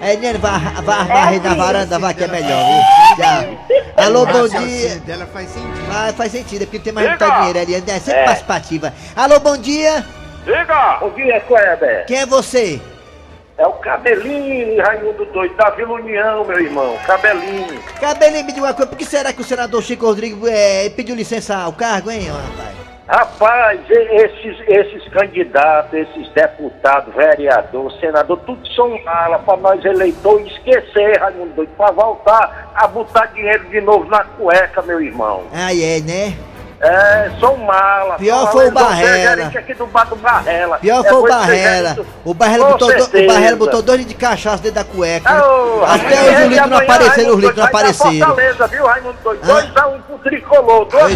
É, 0.00 0.14
Eliane, 0.14 0.38
vai, 0.38 0.58
vai 0.58 1.06
varrer 1.06 1.42
na 1.44 1.54
varanda, 1.54 1.96
vai 1.96 2.12
que 2.12 2.24
é 2.24 2.26
melhor, 2.26 2.58
viu? 2.64 2.82
Tchau. 3.24 4.04
Alô, 4.04 4.26
bom 4.26 4.40
O 4.42 4.48
dia. 4.48 4.96
dela 5.00 5.26
faz 5.26 5.48
sentido. 5.50 5.86
Vai, 5.86 6.12
faz 6.12 6.32
sentido, 6.32 6.62
é 6.62 6.66
porque 6.66 6.80
tem 6.80 6.92
mais 6.92 7.08
muito 7.08 7.24
dinheiro, 7.24 7.58
Eliane, 7.60 7.84
é 7.88 8.00
sempre 8.00 8.24
participativa. 8.24 8.92
Alô, 9.14 9.38
bom 9.38 9.56
dia. 9.56 10.04
Diga! 10.44 10.98
Bom 11.00 11.10
dia, 11.10 11.40
Kleber. 11.40 12.06
Quem 12.06 12.18
é 12.18 12.26
você? 12.26 12.80
É 13.56 13.66
o 13.66 13.72
Cabelinho, 13.74 14.82
Raimundo 14.82 15.24
Doido, 15.26 15.54
da 15.54 15.70
Vila 15.70 15.92
União, 15.92 16.44
meu 16.44 16.58
irmão. 16.58 16.96
Cabelinho. 17.06 17.80
Cabelinho, 18.00 18.44
me 18.44 18.52
diga 18.52 18.66
uma 18.66 18.74
coisa, 18.74 18.88
por 18.88 18.98
que 18.98 19.04
será 19.04 19.32
que 19.32 19.40
o 19.40 19.44
senador 19.44 19.82
Chico 19.82 20.06
Rodrigues 20.06 20.42
é, 20.48 20.90
pediu 20.90 21.14
licença 21.14 21.56
ao 21.56 21.72
cargo, 21.72 22.10
hein, 22.10 22.28
rapaz? 22.28 22.72
Rapaz, 23.06 23.80
esses, 23.88 24.56
esses 24.66 25.08
candidatos, 25.12 25.92
esses 25.92 26.28
deputados, 26.30 27.14
vereador, 27.14 27.92
senador, 28.00 28.40
tudo 28.46 28.66
são 28.74 28.98
mala 29.04 29.38
para 29.40 29.56
nós 29.58 29.84
eleitores 29.84 30.50
esquecer, 30.52 31.20
Raimundo 31.20 31.52
Doido, 31.54 31.70
para 31.76 31.92
voltar 31.92 32.72
a 32.74 32.86
botar 32.88 33.26
dinheiro 33.26 33.68
de 33.68 33.80
novo 33.80 34.06
na 34.06 34.24
cueca, 34.24 34.82
meu 34.82 35.00
irmão. 35.00 35.44
Aí 35.52 35.84
é, 35.84 36.00
né? 36.00 36.34
É, 36.82 37.30
são 37.38 37.56
mala. 37.58 38.16
Pior 38.16 38.50
foi 38.50 38.66
o 38.66 38.72
Barrela. 38.72 39.46
aqui 39.46 39.72
do 39.72 39.86
bar 39.86 40.04
do 40.04 40.16
Barrela. 40.16 40.78
Pior 40.78 41.06
É 41.06 41.08
foi 41.08 41.18
o 41.18 41.28
Barrela. 41.28 41.96
O 42.24 42.34
Barrela 42.34 42.70
botou, 42.72 42.88
do, 42.88 43.04
o. 43.04 43.26
Barrela 43.28 43.56
botou 43.56 43.82
dois 43.82 43.98
litros 44.00 44.16
de 44.18 44.20
cachaça 44.20 44.60
dentro 44.64 44.82
da 44.82 44.84
cueca. 44.84 45.46
Ô, 45.46 45.84
Até 45.84 46.20
hoje 46.20 46.42
o 46.42 46.48
litro 46.48 46.68
não 46.68 46.78
apareceram, 46.78 47.34
os 47.34 47.38
litros 47.38 47.56
não 47.56 47.64
apareceram. 47.66 48.26
Fortaleza, 48.26 48.66
viu, 48.66 48.84
Raimundo 48.84 49.16
Doido? 49.22 49.48
Hã? 49.48 49.62
2x1 49.62 50.02
pro 50.02 50.18
tricolor. 50.18 50.84
Dois. 50.86 51.14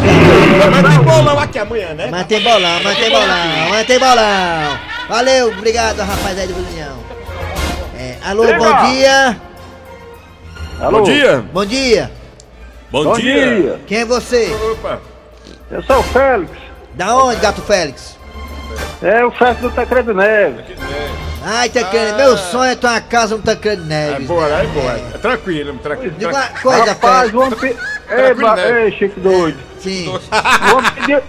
Mas 0.70 0.94
tem 0.94 1.04
bolão 1.04 1.38
aqui 1.40 1.58
amanhã, 1.58 1.94
né? 1.94 2.06
Mantém 2.12 2.40
bolão, 2.44 2.82
mantém 2.84 3.10
bolão, 3.10 3.68
mantém 3.70 3.98
bolão. 3.98 4.78
Valeu, 5.08 5.48
obrigado, 5.48 5.98
rapaz 5.98 6.38
aí 6.38 6.46
do 6.46 6.56
União. 6.56 6.96
É, 7.98 8.16
alô, 8.24 8.44
bom 8.44 8.86
dia. 8.86 9.36
Bom 10.78 11.02
dia. 11.02 11.44
Bom 11.52 11.66
dia. 11.66 12.10
Bom, 12.92 13.14
dia. 13.14 13.80
Quem 13.84 13.98
é 13.98 14.04
você? 14.04 14.54
Opa. 14.72 15.15
Eu 15.70 15.82
sou 15.82 15.98
o 15.98 16.02
Félix. 16.02 16.50
Da 16.94 17.14
onde, 17.16 17.40
Gato 17.40 17.60
Félix? 17.62 18.16
É 19.02 19.24
o 19.24 19.30
Félix 19.30 19.60
do 19.60 19.70
Tancredo 19.70 20.14
Neves. 20.14 20.64
Ai, 21.44 21.68
Tancredo, 21.68 22.16
meu 22.16 22.36
sonho 22.36 22.70
é 22.72 22.74
ter 22.76 22.86
uma 22.86 23.00
casa 23.00 23.36
no 23.36 23.42
Tancredo 23.42 23.82
É 23.82 23.86
Neves. 23.86 24.26
boa, 24.26 24.46
é 24.48 24.66
boa. 24.66 24.92
É 24.92 25.18
tranquilo, 25.18 25.78
tranquilo. 25.78 26.14
Diga 26.18 26.30
uma 26.30 26.40
tranquilo. 26.42 26.62
coisa, 26.62 26.84
Rapaz, 26.92 27.30
Félix. 27.30 27.34
o 27.34 27.40
homem... 27.40 27.58
Pe... 27.58 27.66
Ei, 28.08 28.34
né? 28.34 28.84
Ei, 28.84 28.92
Chico 28.92 29.20
doido. 29.20 29.58
Sim. 29.80 30.08
O 30.72 30.76
homem 30.76 30.90
pediu... 30.92 31.22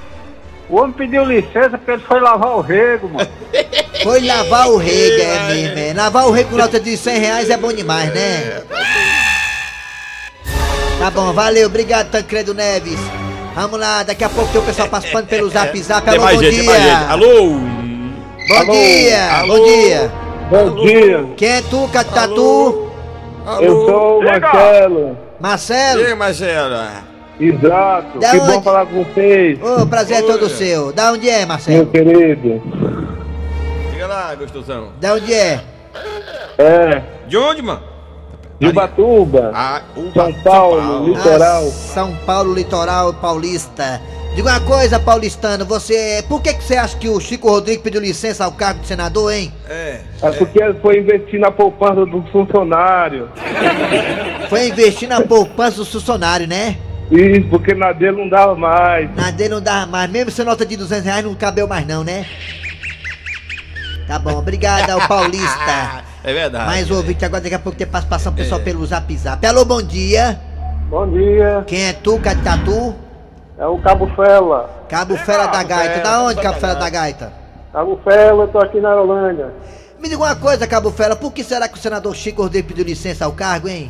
O 0.70 0.76
homem 0.82 0.92
pediu 0.94 1.24
licença 1.24 1.78
porque 1.78 1.92
ele 1.92 2.04
foi 2.04 2.20
lavar 2.20 2.50
o 2.58 2.62
rego, 2.62 3.08
mano. 3.10 3.30
Foi 4.04 4.22
lavar 4.26 4.68
o 4.68 4.78
rego, 4.78 5.22
é 5.24 5.48
mesmo, 5.54 5.80
é. 5.80 5.94
Lavar 5.94 6.28
o 6.28 6.32
rego 6.32 6.52
com 6.52 6.58
nota 6.58 6.80
de 6.80 6.96
100 6.96 7.18
reais 7.20 7.50
é 7.50 7.58
bom 7.58 7.74
demais, 7.74 8.14
né? 8.14 8.62
Tá 11.00 11.10
bom, 11.10 11.34
valeu, 11.34 11.68
obrigado, 11.68 12.12
Tancredo 12.12 12.54
Neves. 12.54 13.00
Vamos 13.58 13.80
lá, 13.80 14.04
daqui 14.04 14.24
a 14.24 14.30
pouco 14.30 14.52
tem 14.52 14.62
o 14.62 14.64
pessoal 14.64 14.88
participando 14.88 15.26
pelo 15.26 15.50
zap 15.50 15.76
zap. 15.82 16.08
Alô, 16.08 16.22
bom 16.22 16.44
gente, 16.44 16.62
dia. 16.62 16.98
Alô. 17.10 17.50
Bom 18.48 18.56
Alô. 18.56 18.72
dia, 18.72 19.32
Alô. 19.34 19.48
bom 19.58 19.64
dia. 19.66 20.12
Bom 20.52 20.76
dia. 20.76 21.26
Quem 21.36 21.50
é 21.50 21.62
tu, 21.64 21.90
Catatu? 21.92 22.88
Eu 23.60 23.86
sou 23.88 24.20
o 24.20 24.24
Marcelo. 24.24 25.18
Marcelo? 25.40 26.02
E 26.02 26.06
aí, 26.06 26.16
Marcela? 26.16 26.90
Exato. 27.40 28.20
Da 28.20 28.30
que 28.30 28.38
onde? 28.38 28.52
bom 28.52 28.62
falar 28.62 28.86
com 28.86 29.04
vocês, 29.04 29.60
Ô, 29.62 29.88
prazer 29.88 30.18
é 30.18 30.22
todo 30.22 30.44
Oi. 30.44 30.50
seu. 30.50 30.94
Da 30.94 31.12
onde 31.14 31.28
é, 31.28 31.40
meu 31.40 31.48
Marcelo? 31.48 31.88
querido. 31.88 32.62
Diga 33.92 34.06
lá, 34.06 34.36
gostosão. 34.36 34.90
Da 35.02 35.16
onde 35.16 35.34
é? 35.34 35.62
É, 36.60 37.02
De 37.28 37.36
onde, 37.38 37.64
mano? 37.64 37.82
Ubatuba, 38.60 39.52
Ah, 39.54 39.82
Uba, 39.96 40.12
São 40.14 40.34
Paulo, 40.42 41.06
Litoral. 41.08 41.64
Ah, 41.68 41.72
São 41.72 42.16
Paulo, 42.26 42.54
litoral 42.54 43.14
paulista. 43.14 44.02
Diga 44.36 44.50
uma 44.52 44.60
coisa, 44.60 45.00
paulistano, 45.00 45.66
você. 45.66 46.24
Por 46.28 46.42
que, 46.42 46.54
que 46.54 46.64
você 46.64 46.76
acha 46.76 46.96
que 46.98 47.10
o 47.10 47.20
Chico 47.20 47.50
Rodrigues 47.50 47.82
pediu 47.82 48.00
licença 48.02 48.46
ao 48.46 48.52
cargo 48.52 48.82
de 48.82 48.88
senador, 48.88 49.34
hein? 49.34 49.52
É. 49.68 50.02
É 50.22 50.32
porque 50.32 50.62
ele 50.62 50.76
foi 50.80 51.00
investir 51.00 51.40
na 51.40 51.50
poupança 51.52 52.06
do 52.06 52.22
funcionário. 52.32 53.30
Foi 54.50 54.70
investir 54.70 55.10
na 55.10 55.20
poupança 55.22 55.78
do 55.78 55.86
funcionário, 55.86 56.48
né? 56.48 56.78
Isso, 57.12 57.48
porque 57.50 57.74
na 57.74 57.92
dele 57.92 58.16
não 58.18 58.30
dava 58.30 58.56
mais. 58.56 59.14
Na 59.16 59.30
dele 59.32 59.56
não 59.56 59.62
dava 59.62 59.86
mais, 59.88 60.10
mesmo 60.10 60.32
sem 60.32 60.46
nota 60.46 60.66
de 60.66 60.78
200 60.78 61.04
reais 61.04 61.26
não 61.26 61.36
cabeu 61.36 61.68
mais 61.68 61.86
não, 61.86 62.02
né? 62.04 62.26
Tá 64.08 64.18
bom, 64.20 64.38
obrigado 64.38 64.90
ao 64.90 65.06
paulista. 65.08 66.04
É 66.28 66.34
verdade. 66.34 66.66
Mais 66.66 66.92
ouvinte, 66.92 67.24
agora 67.24 67.42
daqui 67.42 67.56
a 67.56 67.60
pouco 67.60 67.78
tem 67.78 67.88
participação 67.88 68.34
pessoal 68.34 68.60
pelo 68.60 68.86
zap 68.86 69.16
zap. 69.16 69.48
Alô, 69.48 69.64
bom 69.64 69.82
dia. 69.82 70.38
Bom 70.90 71.08
dia, 71.10 71.64
Quem 71.66 71.86
é 71.86 71.94
tu, 71.94 72.20
Catatu? 72.20 72.94
é 73.58 73.66
o 73.66 73.78
Cabo 73.80 74.08
Fela. 74.14 74.70
Cabo 74.90 75.16
Fera 75.16 75.48
da 75.48 75.64
Gaita. 75.64 76.00
Da 76.02 76.24
onde, 76.24 76.42
Cabo 76.42 76.60
Fera. 76.60 76.76
da 76.76 76.90
Gaita? 76.90 77.32
Cabo 77.72 77.98
Fela, 78.04 78.44
eu 78.44 78.48
tô 78.50 78.60
aqui 78.60 78.82
na 78.82 78.94
Holândia. 78.94 79.54
Me 80.02 80.10
diga 80.10 80.22
uma 80.22 80.36
coisa, 80.36 80.68
Cabo 80.68 80.92
Fera, 80.92 81.16
por 81.16 81.32
que 81.32 81.46
será 81.46 81.66
que 81.70 81.76
o 81.78 81.82
senador 81.82 82.14
Chico 82.14 82.42
Rodrigues 82.42 82.68
pediu 82.68 82.84
licença 82.84 83.24
ao 83.24 83.32
cargo, 83.32 83.70
hein? 83.70 83.90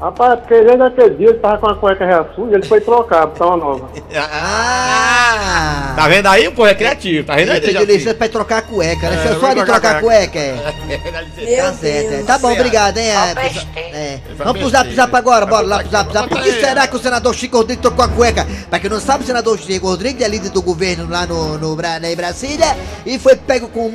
Rapaz, 0.00 0.40
porque 0.40 0.62
desde 0.62 0.82
aquele 0.82 1.10
dia 1.10 1.28
ele 1.28 1.38
tava 1.38 1.58
com 1.58 1.66
a 1.68 1.74
cueca 1.76 2.04
reaçuda, 2.04 2.56
ele 2.56 2.66
foi 2.66 2.80
trocar 2.80 3.26
pra 3.28 3.46
uma 3.46 3.56
nova. 3.56 3.88
Ah! 4.16 5.94
Tá 5.96 6.08
vendo 6.08 6.26
aí? 6.26 6.46
O 6.48 6.52
povo 6.52 6.68
é 6.68 6.74
criativo, 6.74 7.26
tá 7.26 7.36
vendo 7.36 7.50
aí? 7.50 7.58
Ele 7.58 7.84
licença 7.84 8.14
pra 8.14 8.28
trocar 8.28 8.58
a 8.58 8.62
cueca, 8.62 9.08
né? 9.08 9.24
É, 9.24 9.34
só 9.34 9.54
de 9.54 9.64
trocar 9.64 9.96
a 9.96 10.00
cueca, 10.00 10.38
é. 10.38 10.56
Tá 11.56 11.72
certo, 11.72 12.12
é. 12.12 12.22
Tá 12.24 12.38
bom, 12.38 12.52
obrigado, 12.52 12.98
hein? 12.98 13.06
É, 13.06 13.80
é. 13.96 14.20
Vamos 14.36 14.60
pro 14.60 14.70
zap 14.70 14.94
zap 14.94 15.14
agora, 15.14 15.46
bora 15.46 15.66
lá 15.66 15.78
pro 15.78 15.90
zap 15.90 16.12
zap. 16.12 16.28
Por 16.28 16.42
que 16.42 16.52
será 16.52 16.86
que 16.86 16.96
o 16.96 16.98
senador 16.98 17.34
Chico 17.34 17.56
Rodrigues 17.56 17.82
trocou 17.82 18.04
a 18.04 18.08
cueca? 18.08 18.46
Pra 18.68 18.78
quem 18.78 18.90
não 18.90 19.00
sabe, 19.00 19.24
o 19.24 19.26
senador 19.26 19.58
Chico 19.58 19.86
Rodrigues 19.86 20.24
é 20.24 20.28
líder 20.28 20.50
do 20.50 20.62
governo 20.62 21.08
lá 21.08 21.26
no, 21.26 21.58
no, 21.58 21.74
lá 21.74 21.98
em 22.10 22.16
Brasília 22.16 22.76
e 23.06 23.18
foi 23.18 23.36
pego 23.36 23.68
com 23.68 23.90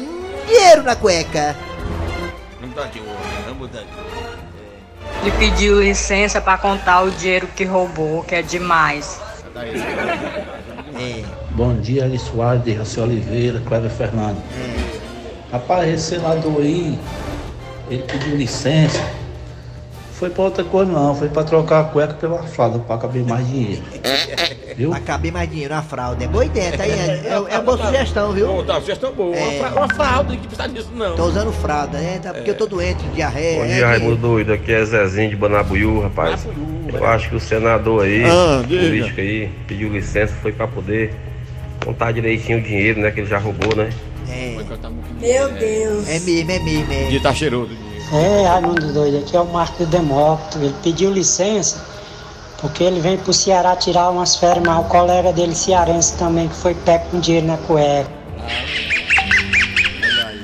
dinheiro 0.48 0.84
na 0.84 0.96
cueca. 0.96 1.56
Vamos 2.60 2.76
mudar 2.76 2.88
de 2.88 3.00
ouro, 3.00 3.12
vamos 3.46 3.58
mudar 3.60 3.80
de 3.82 3.88
ouro. 3.88 3.99
Ele 5.22 5.32
pediu 5.38 5.82
licença 5.82 6.40
pra 6.40 6.58
contar 6.58 7.02
o 7.02 7.12
dinheiro 7.12 7.48
que 7.48 7.66
roubou, 7.66 8.24
que 8.24 8.36
é 8.36 8.42
demais. 8.42 9.20
É. 10.96 11.24
Bom 11.52 11.76
dia, 11.76 12.06
Eli 12.06 12.18
Soares, 12.18 12.64
de 12.64 12.74
Raci 12.74 13.00
Oliveira, 13.00 13.62
Cleber 13.66 13.90
Fernando. 13.92 14.42
Rapaz, 15.52 15.90
esse 15.94 16.16
senador 16.16 16.62
aí, 16.62 16.98
ele 17.90 18.04
pediu 18.04 18.38
licença. 18.38 19.04
Foi 20.20 20.30
pra 20.30 20.44
outra 20.44 20.66
coisa 20.66 20.92
não, 20.92 21.16
foi 21.16 21.30
pra 21.30 21.46
trocar 21.46 21.80
a 21.80 21.84
cueca 21.86 22.14
pela 22.16 22.44
fralda, 22.44 22.78
pra 22.80 22.98
caber 22.98 23.24
mais 23.26 23.48
dinheiro. 23.48 23.82
Viu? 24.76 24.90
Pra 24.90 25.00
caber 25.00 25.32
mais 25.32 25.50
dinheiro 25.50 25.74
na 25.74 25.82
fralda. 25.82 26.22
É 26.22 26.28
boa 26.28 26.44
ideia, 26.44 26.76
tá 26.78 26.84
aí? 26.84 26.92
É, 26.92 27.22
é, 27.26 27.30
é 27.32 27.40
uma 27.40 27.62
boa 27.62 27.78
sugestão, 27.78 28.34
viu? 28.34 28.66
Tá, 28.66 28.82
sugestão 28.82 29.14
boa. 29.14 29.34
É. 29.34 29.60
Uma, 29.62 29.70
fra- 29.70 29.80
uma 29.80 29.88
fralda, 29.96 30.34
não 30.34 30.40
precisa 30.42 30.68
disso 30.68 30.90
não. 30.94 31.16
Tô 31.16 31.24
usando 31.24 31.54
fralda, 31.54 31.98
né? 32.00 32.20
Tá, 32.22 32.34
porque 32.34 32.50
eu 32.50 32.56
tô 32.58 32.66
doente, 32.66 33.02
diarreia. 33.16 33.60
Bom 33.60 33.64
é, 33.64 33.68
dia, 33.68 33.76
que- 33.78 33.84
Raimundo 33.84 34.16
Doido. 34.18 34.52
Aqui 34.52 34.74
é 34.74 34.84
Zezinho 34.84 35.30
de 35.30 35.36
Banabuiú, 35.38 36.02
rapaz. 36.02 36.46
Eu 36.92 37.06
acho 37.08 37.30
que 37.30 37.36
o 37.38 37.40
senador 37.40 38.04
aí, 38.04 38.26
Ah, 38.26 38.62
político 38.68 39.22
aí, 39.22 39.50
pediu 39.68 39.88
licença, 39.90 40.34
foi 40.42 40.52
pra 40.52 40.68
poder 40.68 41.14
contar 41.86 42.12
direitinho 42.12 42.58
o 42.58 42.62
dinheiro, 42.62 43.00
né? 43.00 43.10
Que 43.12 43.22
ele 43.22 43.28
já 43.30 43.38
roubou, 43.38 43.74
né? 43.74 43.90
É, 44.30 44.58
Meu 45.22 45.50
Deus. 45.54 46.10
é 46.10 46.20
mesmo, 46.20 46.52
é 46.52 46.60
mesmo, 46.60 46.94
é. 46.94 47.06
O 47.06 47.10
dia 47.10 47.22
tá 47.22 47.34
cheiroso. 47.34 47.72
É, 48.12 48.48
Raimundo 48.48 48.92
doido, 48.92 49.20
aqui 49.20 49.38
é 49.38 49.40
o 49.40 49.46
Marco 49.46 49.86
Demócrito. 49.86 50.58
Ele 50.58 50.76
pediu 50.82 51.12
licença 51.12 51.78
porque 52.60 52.84
ele 52.84 53.00
vem 53.00 53.18
pro 53.18 53.32
Ceará 53.32 53.76
tirar 53.76 54.10
umas 54.10 54.36
férias, 54.36 54.64
mas 54.66 54.80
o 54.80 54.84
colega 54.84 55.32
dele 55.32 55.56
cearense 55.56 56.18
também 56.18 56.48
que 56.48 56.56
foi 56.56 56.74
pego 56.74 57.06
com 57.12 57.20
dinheiro 57.20 57.48
na 57.48 57.58
cueca. 57.58 58.10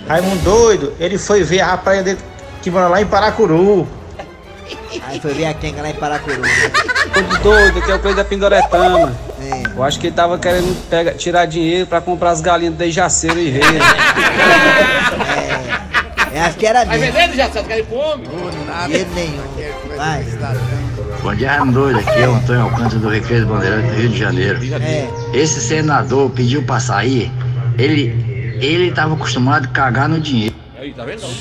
Raimundo 0.08 0.44
doido, 0.44 0.94
ele 1.00 1.18
foi 1.18 1.44
ver 1.44 1.62
a 1.62 1.76
praia 1.76 2.04
dele 2.04 2.20
que 2.62 2.70
mora 2.70 2.88
lá 2.88 3.02
em 3.02 3.06
Paracuru. 3.06 3.88
Aí 5.08 5.20
foi 5.20 5.34
ver 5.34 5.46
a 5.46 5.54
quenga 5.54 5.82
lá 5.82 5.90
em 5.90 5.96
Paracuru. 5.96 6.42
Todo 7.14 7.44
doido, 7.44 7.82
que 7.82 7.92
é 7.92 7.96
o 7.96 8.00
coisa 8.00 8.18
da 8.18 8.26
Pindoretama. 8.26 9.14
Eu 9.76 9.84
acho 9.84 10.00
que 10.00 10.08
ele 10.08 10.16
tava 10.16 10.38
querendo 10.38 10.76
pegar, 10.90 11.14
tirar 11.16 11.46
dinheiro 11.46 11.86
pra 11.86 12.00
comprar 12.00 12.32
as 12.32 12.42
galinhas 12.42 12.76
da 12.76 12.88
Jaceiro 12.88 13.40
e 13.40 13.50
Reis. 13.50 13.66
É, 16.36 16.42
acho 16.42 16.58
que 16.58 16.66
era 16.66 16.84
Vai 16.84 16.98
mesmo. 16.98 17.14
vendendo 17.14 17.36
já, 17.38 17.50
sabe? 17.50 17.70
Quer 17.70 17.86
fome? 17.86 18.28
Dinheiro 18.88 19.10
nenhum. 19.16 19.42
Vai. 19.96 20.26
Bom 21.24 21.34
dia, 21.34 21.64
doido. 21.64 22.00
Aqui 22.00 22.20
é 22.20 22.28
o 22.28 22.36
Antônio 22.36 22.62
Alcântara 22.64 23.00
do 23.00 23.08
Recreio 23.08 23.46
do 23.46 23.54
Bandeirante 23.54 23.88
do 23.88 23.94
Rio 23.94 24.10
de 24.10 24.20
Janeiro. 24.20 24.60
É. 24.84 25.08
Esse 25.34 25.62
senador 25.62 26.30
pediu 26.32 26.62
pra 26.64 26.82
sair, 26.82 27.32
ele, 27.78 28.58
ele 28.60 28.92
tava 28.92 29.14
acostumado 29.14 29.64
a 29.64 29.68
cagar 29.70 30.10
no 30.10 30.20
dinheiro. 30.20 30.54
Aí, 30.78 30.94
tá 30.94 31.06
vendo? 31.06 31.22
Bom 31.22 31.32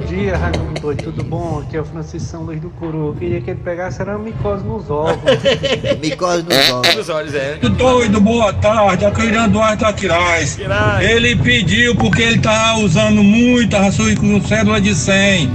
dia, 0.00 0.36
Raimundo 0.36 0.80
doido, 0.80 1.02
tudo 1.04 1.24
bom? 1.24 1.60
Aqui 1.60 1.76
é 1.76 1.80
o 1.80 1.84
Francisco 1.84 2.28
São 2.28 2.42
Luís 2.42 2.60
do 2.60 2.70
Curu. 2.70 3.08
Eu 3.08 3.14
queria 3.14 3.40
que 3.40 3.50
ele 3.50 3.60
pegasse 3.60 4.00
era 4.00 4.18
micose 4.18 4.64
nos 4.64 4.90
ovos. 4.90 5.16
micose 6.00 6.42
nos 6.42 6.70
olhos. 6.70 6.96
Nos 6.96 7.08
olhos, 7.08 7.34
é. 7.34 7.56
Doido, 7.56 8.20
boa 8.20 8.52
tarde. 8.54 9.04
Aqui 9.04 9.20
é 9.20 9.24
o 9.24 9.28
Irã 9.28 9.48
Duarte 9.48 9.84
Aquiraz. 9.84 10.58
Ele 11.00 11.36
pediu 11.36 11.94
porque 11.96 12.22
ele 12.22 12.40
tá 12.40 12.76
usando 12.78 13.22
muito 13.22 13.76
a 13.76 13.92
sua 13.92 14.14
com 14.16 14.40
cédula 14.42 14.80
de 14.80 14.94
100. 14.94 15.50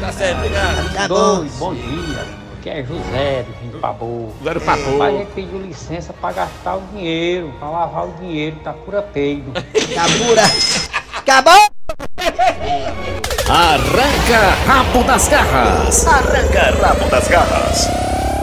Tá 0.00 0.12
certo, 0.12 0.38
obrigado. 0.38 0.94
Tá 0.94 1.06
Doido, 1.06 1.50
bom 1.58 1.74
dia. 1.74 2.24
Aqui 2.58 2.70
é 2.70 2.84
José 2.84 3.42
do 3.42 3.70
Rio 3.70 3.80
Pabu. 3.80 4.32
José 4.38 4.54
do 4.54 4.60
Pabu. 4.60 4.98
Pai, 4.98 5.14
ele 5.14 5.26
pediu 5.34 5.60
licença 5.60 6.12
pra 6.12 6.32
gastar 6.32 6.76
o 6.76 6.82
dinheiro, 6.92 7.52
pra 7.58 7.68
lavar 7.68 8.06
o 8.06 8.12
dinheiro, 8.20 8.56
tá 8.62 8.72
pura 8.72 9.02
peido. 9.02 9.52
Tá 9.52 10.04
pura. 10.18 10.42
Acabou! 11.18 11.73
Arranca 13.48 14.54
rabo 14.66 15.04
das 15.04 15.28
garras. 15.28 16.06
Arranca 16.06 16.74
rabo 16.80 17.10
das 17.10 17.28
garras. 17.28 17.88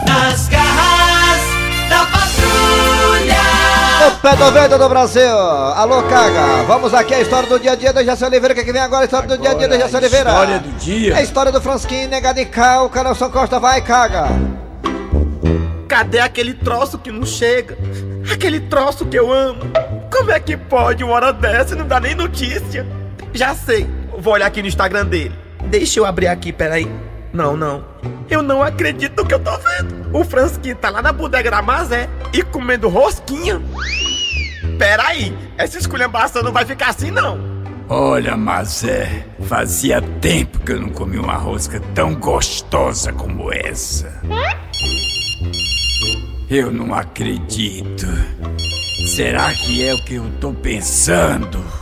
Nas 0.06 0.48
garras 0.48 1.42
da 1.88 2.06
patrulha. 2.06 3.42
O 4.06 4.10
pé 4.20 4.36
do 4.36 4.52
vento 4.52 4.78
do 4.78 4.88
Brasil. 4.88 5.36
Alô, 5.36 6.04
Caga. 6.04 6.62
Vamos 6.68 6.94
aqui 6.94 7.14
a 7.14 7.20
história 7.20 7.48
do 7.48 7.58
dia 7.58 7.72
a 7.72 7.74
dia 7.74 7.92
da 7.92 8.04
Jaci 8.04 8.24
Oliveira. 8.24 8.54
O 8.54 8.56
que, 8.56 8.64
que 8.64 8.72
vem 8.72 8.80
agora? 8.80 9.02
A 9.02 9.04
história 9.06 9.28
do 9.28 9.38
dia 9.38 9.50
a 9.50 9.54
dia 9.54 9.66
da 9.66 9.76
Jaci 9.76 9.96
Oliveira. 9.96 10.30
história 10.30 10.58
do 10.60 10.70
dia. 10.78 11.14
É 11.14 11.18
a 11.18 11.22
história 11.22 11.50
do 11.50 11.60
Fransquinho, 11.60 12.08
negado 12.08 12.38
em 12.38 12.46
cal. 12.46 12.88
O 12.88 13.02
Nelson 13.02 13.28
Costa 13.30 13.58
vai, 13.58 13.80
Caga. 13.80 14.28
Cadê 15.88 16.20
aquele 16.20 16.54
troço 16.54 16.96
que 16.96 17.10
não 17.10 17.26
chega? 17.26 17.76
Aquele 18.32 18.60
troço 18.60 19.04
que 19.04 19.18
eu 19.18 19.32
amo. 19.32 19.60
Como 20.12 20.30
é 20.30 20.38
que 20.38 20.56
pode 20.56 21.02
uma 21.02 21.14
hora 21.14 21.32
dessa 21.32 21.74
e 21.74 21.78
não 21.78 21.88
dá 21.88 21.98
nem 21.98 22.14
notícia? 22.14 22.86
Já 23.34 23.54
sei, 23.54 23.88
vou 24.22 24.34
olhar 24.34 24.46
aqui 24.46 24.62
no 24.62 24.68
Instagram 24.68 25.04
dele. 25.04 25.34
Deixa 25.66 25.98
eu 25.98 26.06
abrir 26.06 26.28
aqui, 26.28 26.52
peraí. 26.52 26.88
Não, 27.32 27.56
não. 27.56 27.84
Eu 28.30 28.42
não 28.42 28.62
acredito 28.62 29.22
no 29.22 29.28
que 29.28 29.34
eu 29.34 29.40
tô 29.40 29.50
vendo. 29.58 30.16
O 30.16 30.24
Fransquinho 30.24 30.76
tá 30.76 30.90
lá 30.90 31.02
na 31.02 31.12
bodega 31.12 31.50
da 31.50 31.60
Mazé 31.60 32.08
e 32.32 32.42
comendo 32.42 32.88
rosquinha. 32.88 33.60
Peraí, 34.78 35.36
essa 35.58 35.78
esculhambação 35.78 36.42
não 36.42 36.52
vai 36.52 36.64
ficar 36.64 36.90
assim 36.90 37.10
não. 37.10 37.52
Olha, 37.88 38.36
Mazé, 38.36 39.26
fazia 39.46 40.00
tempo 40.00 40.60
que 40.60 40.72
eu 40.72 40.80
não 40.80 40.88
comi 40.88 41.18
uma 41.18 41.34
rosca 41.34 41.80
tão 41.94 42.14
gostosa 42.14 43.12
como 43.12 43.52
essa. 43.52 44.22
Eu 46.48 46.70
não 46.70 46.94
acredito. 46.94 48.06
Será 49.14 49.52
que 49.52 49.86
é 49.86 49.94
o 49.94 50.04
que 50.04 50.14
eu 50.14 50.30
tô 50.40 50.52
pensando? 50.52 51.81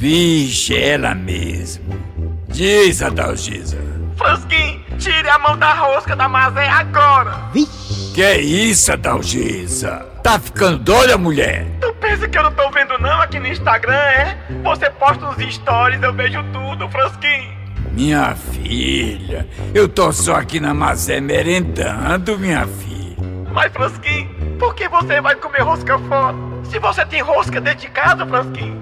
Vixe, 0.00 0.74
ela 0.82 1.14
mesmo. 1.14 1.84
Diz, 2.48 3.02
Adalgisa. 3.02 3.76
Fransquinho, 4.16 4.82
tire 4.98 5.28
a 5.28 5.38
mão 5.38 5.58
da 5.58 5.74
rosca 5.74 6.16
da 6.16 6.26
Mazé 6.26 6.66
agora. 6.66 7.38
Que 8.14 8.22
é 8.22 8.40
isso, 8.40 8.90
Adalgisa? 8.90 9.98
Tá 10.22 10.38
ficando 10.38 10.78
doida, 10.78 11.18
mulher? 11.18 11.66
Tu 11.82 11.92
pensa 12.00 12.26
que 12.26 12.38
eu 12.38 12.44
não 12.44 12.52
tô 12.54 12.70
vendo 12.70 12.98
não 12.98 13.20
aqui 13.20 13.38
no 13.38 13.46
Instagram, 13.46 13.92
é? 13.92 14.38
Você 14.64 14.88
posta 14.88 15.26
uns 15.26 15.54
stories, 15.54 16.02
eu 16.02 16.14
vejo 16.14 16.42
tudo, 16.44 16.88
Fransquinho. 16.88 17.52
Minha 17.92 18.34
filha, 18.34 19.46
eu 19.74 19.86
tô 19.86 20.10
só 20.14 20.36
aqui 20.36 20.60
na 20.60 20.72
Mazé 20.72 21.20
merendando, 21.20 22.38
minha 22.38 22.66
filha. 22.66 23.16
Mas, 23.52 23.70
Fransquinho, 23.70 24.30
por 24.58 24.74
que 24.74 24.88
você 24.88 25.20
vai 25.20 25.34
comer 25.34 25.60
rosca 25.60 25.98
fora? 25.98 26.34
Se 26.64 26.78
você 26.78 27.04
tem 27.04 27.20
rosca 27.20 27.60
dentro 27.60 27.80
de 27.80 27.88
casa, 27.88 28.24
Fransquinho. 28.24 28.80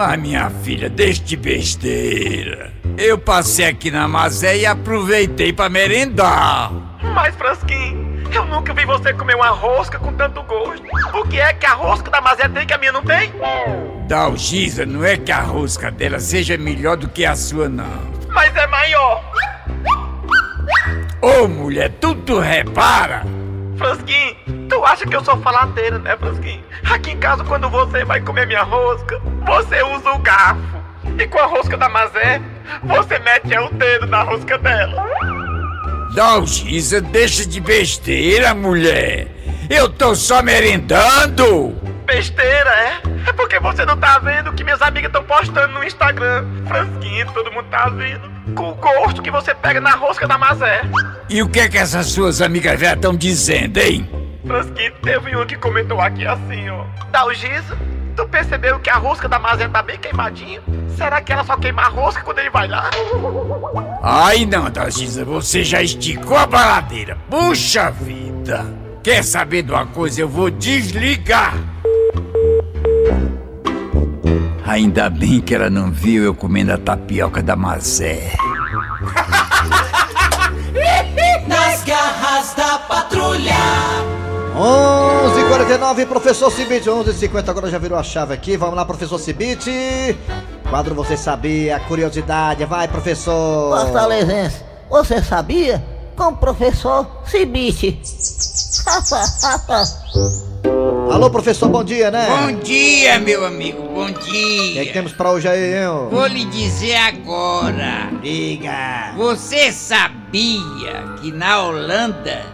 Mas, 0.00 0.18
minha 0.18 0.48
filha, 0.48 0.88
deixe 0.88 1.20
de 1.20 1.36
besteira. 1.36 2.72
Eu 2.96 3.18
passei 3.18 3.66
aqui 3.66 3.90
na 3.90 4.08
Mazé 4.08 4.56
e 4.56 4.64
aproveitei 4.64 5.52
pra 5.52 5.68
merendar. 5.68 6.72
Mas, 7.14 7.34
Fransquinho, 7.36 8.24
eu 8.32 8.46
nunca 8.46 8.72
vi 8.72 8.86
você 8.86 9.12
comer 9.12 9.34
uma 9.34 9.50
rosca 9.50 9.98
com 9.98 10.10
tanto 10.14 10.42
gosto. 10.44 10.82
O 11.12 11.28
que 11.28 11.38
é 11.38 11.52
que 11.52 11.66
a 11.66 11.74
rosca 11.74 12.10
da 12.10 12.18
Mazé 12.22 12.48
tem 12.48 12.66
que 12.66 12.72
a 12.72 12.78
minha 12.78 12.92
não 12.92 13.02
tem? 13.02 13.30
Dalgisa, 14.08 14.86
não 14.86 15.04
é 15.04 15.18
que 15.18 15.30
a 15.30 15.42
rosca 15.42 15.90
dela 15.90 16.18
seja 16.18 16.56
melhor 16.56 16.96
do 16.96 17.06
que 17.06 17.26
a 17.26 17.36
sua, 17.36 17.68
não. 17.68 18.10
Mas 18.28 18.56
é 18.56 18.66
maior. 18.68 19.22
Ô, 21.20 21.46
mulher, 21.46 21.90
tudo 22.00 22.40
repara. 22.40 23.22
Fransquinho, 23.80 24.36
tu 24.68 24.84
acha 24.84 25.06
que 25.06 25.16
eu 25.16 25.24
sou 25.24 25.38
faladeira, 25.38 25.98
né, 25.98 26.14
Fransquinho? 26.18 26.62
Aqui 26.84 27.12
em 27.12 27.16
casa, 27.16 27.42
quando 27.42 27.66
você 27.70 28.04
vai 28.04 28.20
comer 28.20 28.46
minha 28.46 28.62
rosca, 28.62 29.18
você 29.46 29.82
usa 29.82 30.12
o 30.12 30.18
garfo. 30.18 30.60
E 31.18 31.26
com 31.26 31.38
a 31.38 31.46
rosca 31.46 31.78
da 31.78 31.88
Mazé, 31.88 32.42
você 32.82 33.18
mete 33.20 33.56
o 33.56 33.72
dedo 33.72 34.06
na 34.06 34.22
rosca 34.22 34.58
dela. 34.58 35.06
Dalgisa, 36.14 37.00
deixa 37.00 37.46
de 37.46 37.58
besteira, 37.58 38.54
mulher. 38.54 39.28
Eu 39.70 39.88
tô 39.88 40.14
só 40.14 40.42
merendando. 40.42 41.74
Besteira, 42.04 42.70
é? 42.70 43.30
É 43.30 43.32
porque 43.32 43.58
você 43.60 43.86
não 43.86 43.96
tá 43.96 44.09
minhas 44.80 44.82
amigas 44.82 45.08
estão 45.10 45.24
postando 45.24 45.74
no 45.74 45.84
Instagram. 45.84 46.46
Fransquinho, 46.66 47.26
todo 47.32 47.52
mundo 47.52 47.66
tá 47.70 47.88
vendo. 47.90 48.30
Com 48.54 48.70
o 48.70 48.74
gosto 48.74 49.22
que 49.22 49.30
você 49.30 49.54
pega 49.54 49.80
na 49.80 49.94
rosca 49.94 50.26
da 50.26 50.38
Mazé. 50.38 50.82
E 51.28 51.42
o 51.42 51.48
que 51.48 51.60
é 51.60 51.68
que 51.68 51.78
essas 51.78 52.06
suas 52.06 52.40
amigas 52.40 52.80
já 52.80 52.94
estão 52.94 53.14
dizendo, 53.14 53.78
hein? 53.78 54.08
Fransquinho, 54.46 54.92
teve 55.02 55.36
um 55.36 55.46
que 55.46 55.56
comentou 55.56 56.00
aqui 56.00 56.26
assim, 56.26 56.68
ó. 56.70 56.84
Dalgisa, 57.10 57.76
tu 58.16 58.26
percebeu 58.28 58.80
que 58.80 58.88
a 58.88 58.96
rosca 58.96 59.28
da 59.28 59.38
Mazé 59.38 59.68
tá 59.68 59.82
bem 59.82 59.98
queimadinha? 59.98 60.60
Será 60.96 61.20
que 61.20 61.32
ela 61.32 61.44
só 61.44 61.56
queima 61.56 61.82
a 61.82 61.88
rosca 61.88 62.22
quando 62.22 62.38
ele 62.38 62.50
vai 62.50 62.66
lá? 62.66 62.90
Ai 64.02 64.46
não, 64.46 64.70
Dalgisa, 64.70 65.24
você 65.24 65.62
já 65.62 65.82
esticou 65.82 66.36
a 66.36 66.46
baladeira. 66.46 67.18
Puxa 67.28 67.90
vida. 67.90 68.66
Quer 69.02 69.22
saber 69.22 69.62
de 69.62 69.72
uma 69.72 69.86
coisa? 69.86 70.20
Eu 70.20 70.28
vou 70.28 70.50
desligar. 70.50 71.54
Ainda 74.70 75.10
bem 75.10 75.40
que 75.40 75.52
ela 75.52 75.68
não 75.68 75.90
viu 75.90 76.22
eu 76.22 76.32
comendo 76.32 76.72
a 76.72 76.78
tapioca 76.78 77.42
da 77.42 77.56
Mazé. 77.56 78.36
Nas 81.48 81.82
garras 81.82 82.54
da 82.54 82.78
patrulha. 82.78 83.52
11h49, 84.54 86.06
professor 86.06 86.52
Cibite, 86.52 86.88
11h50, 86.88 87.48
agora 87.48 87.68
já 87.68 87.78
virou 87.78 87.98
a 87.98 88.04
chave 88.04 88.32
aqui. 88.32 88.56
Vamos 88.56 88.76
lá, 88.76 88.84
professor 88.84 89.18
Cibite. 89.18 90.16
Quadro 90.68 90.94
Você 90.94 91.16
Sabia, 91.16 91.80
curiosidade, 91.80 92.64
vai, 92.64 92.86
professor. 92.86 93.76
Fortalezense, 93.76 94.62
você 94.88 95.20
sabia? 95.20 95.84
Com 96.14 96.28
o 96.28 96.36
professor 96.36 97.22
Cibite. 97.24 98.00
Alô, 101.10 101.28
professor, 101.28 101.68
bom 101.68 101.82
dia, 101.82 102.10
né? 102.10 102.26
Bom 102.28 102.52
dia, 102.60 103.18
meu 103.18 103.44
amigo, 103.44 103.82
bom 103.82 104.06
O 104.06 104.12
dia. 104.12 104.22
que, 104.72 104.78
é 104.78 104.84
que 104.86 104.92
temos 104.92 105.12
pra 105.12 105.32
hoje 105.32 105.48
aí, 105.48 105.74
hein? 105.74 106.08
Vou 106.10 106.26
lhe 106.26 106.44
dizer 106.44 106.94
agora. 106.96 108.10
Diga. 108.22 109.12
Você 109.16 109.72
sabia 109.72 111.16
que 111.20 111.32
na 111.32 111.62
Holanda 111.62 112.46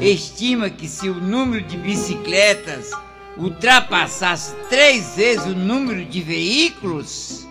estima 0.00 0.70
que 0.70 0.88
se 0.88 1.08
o 1.08 1.14
número 1.14 1.62
de 1.64 1.76
bicicletas 1.76 2.90
ultrapassasse 3.36 4.54
três 4.70 5.14
vezes 5.14 5.44
o 5.44 5.54
número 5.54 6.04
de 6.04 6.20
veículos? 6.22 7.46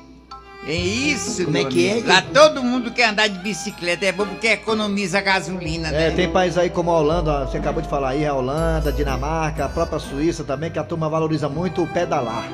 É 0.67 0.73
isso, 0.75 1.45
Como 1.45 1.57
é 1.57 1.63
que 1.63 1.87
é? 1.87 2.03
Lá 2.05 2.21
todo 2.21 2.61
mundo 2.61 2.91
quer 2.91 3.09
andar 3.09 3.27
de 3.29 3.39
bicicleta, 3.39 4.05
é 4.05 4.11
bom 4.11 4.25
porque 4.25 4.47
economiza 4.47 5.21
gasolina, 5.21 5.89
né? 5.91 6.07
É, 6.07 6.11
tem 6.11 6.29
países 6.29 6.57
aí 6.57 6.69
como 6.69 6.91
a 6.91 6.99
Holanda, 6.99 7.45
você 7.45 7.57
acabou 7.57 7.81
de 7.81 7.87
falar 7.87 8.09
aí, 8.09 8.25
a 8.25 8.33
Holanda, 8.33 8.91
Dinamarca, 8.91 9.63
a 9.63 9.69
própria 9.69 9.97
Suíça 9.97 10.43
também, 10.43 10.69
que 10.69 10.77
a 10.77 10.83
turma 10.83 11.07
valoriza 11.07 11.47
muito 11.47 11.83
o 11.83 11.87
pedalar. 11.87 12.49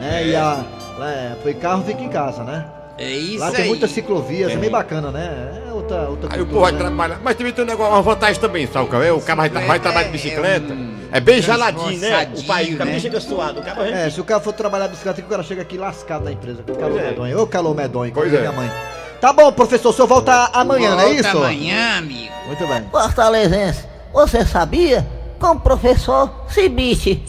Né? 0.00 0.26
E, 0.28 0.36
a, 0.36 0.62
É, 1.00 1.34
foi 1.42 1.54
carro, 1.54 1.82
fica 1.84 2.02
em 2.02 2.08
casa, 2.08 2.44
né? 2.44 2.66
É 2.98 3.10
isso 3.10 3.40
Lá 3.40 3.50
tem 3.50 3.62
aí. 3.62 3.68
muitas 3.68 3.90
ciclovias, 3.90 4.50
é 4.52 4.54
É. 4.54 4.56
bem 4.56 4.70
bacana, 4.70 5.10
né? 5.10 5.62
É 5.66 5.72
outra, 5.94 6.10
outra 6.10 6.34
Aí 6.34 6.40
o 6.42 6.46
povo 6.46 6.60
vai 6.60 6.72
né? 6.72 6.78
trabalhar. 6.78 7.20
Mas 7.22 7.36
também 7.36 7.52
tem 7.52 7.64
um 7.64 7.66
negócio, 7.66 7.92
uma 7.92 8.02
vantagem 8.02 8.40
também, 8.40 8.66
sabe 8.66 8.88
é? 9.06 9.12
O 9.12 9.20
cara 9.20 9.36
vai, 9.36 9.48
vai 9.48 9.80
trabalhar 9.80 10.06
de 10.06 10.12
bicicleta. 10.12 10.76
É, 11.12 11.20
bem 11.20 11.40
geladinho, 11.40 12.00
né? 12.00 12.28
O 12.36 12.42
país, 12.44 12.76
cara 12.76 12.90
nem 12.90 13.00
chega 13.00 13.20
suado. 13.20 13.60
O 13.60 13.62
cara 13.62 13.88
É, 13.88 14.10
se 14.10 14.20
o 14.20 14.24
cara 14.24 14.40
for 14.40 14.52
trabalhar 14.52 14.86
de 14.86 14.92
bicicleta, 14.92 15.20
o 15.20 15.24
cara 15.24 15.42
chega 15.42 15.62
aqui 15.62 15.78
lascado 15.78 16.24
na 16.24 16.32
empresa. 16.32 16.62
Com 16.62 16.74
calor 16.74 16.98
é. 16.98 17.02
medonho. 17.10 17.40
Ô, 17.40 17.46
calor 17.46 17.74
medonho, 17.74 18.12
como 18.12 18.26
Pois 18.26 18.34
é. 18.34 18.40
minha 18.40 18.52
mãe. 18.52 18.70
Tá 19.20 19.32
bom, 19.32 19.50
professor, 19.52 19.90
o 19.90 19.92
senhor 19.92 20.06
volta 20.08 20.50
amanhã, 20.52 20.90
não 20.90 21.00
é 21.00 21.04
Volta 21.04 21.20
isso? 21.20 21.38
amanhã, 21.38 21.98
amigo. 21.98 22.32
Muito 22.46 22.66
bem. 22.66 22.84
Fortalezense, 22.90 23.84
você 24.12 24.44
sabia? 24.44 25.06
Com 25.38 25.50
o 25.52 25.60
professor 25.60 26.30
Cibite. 26.48 27.22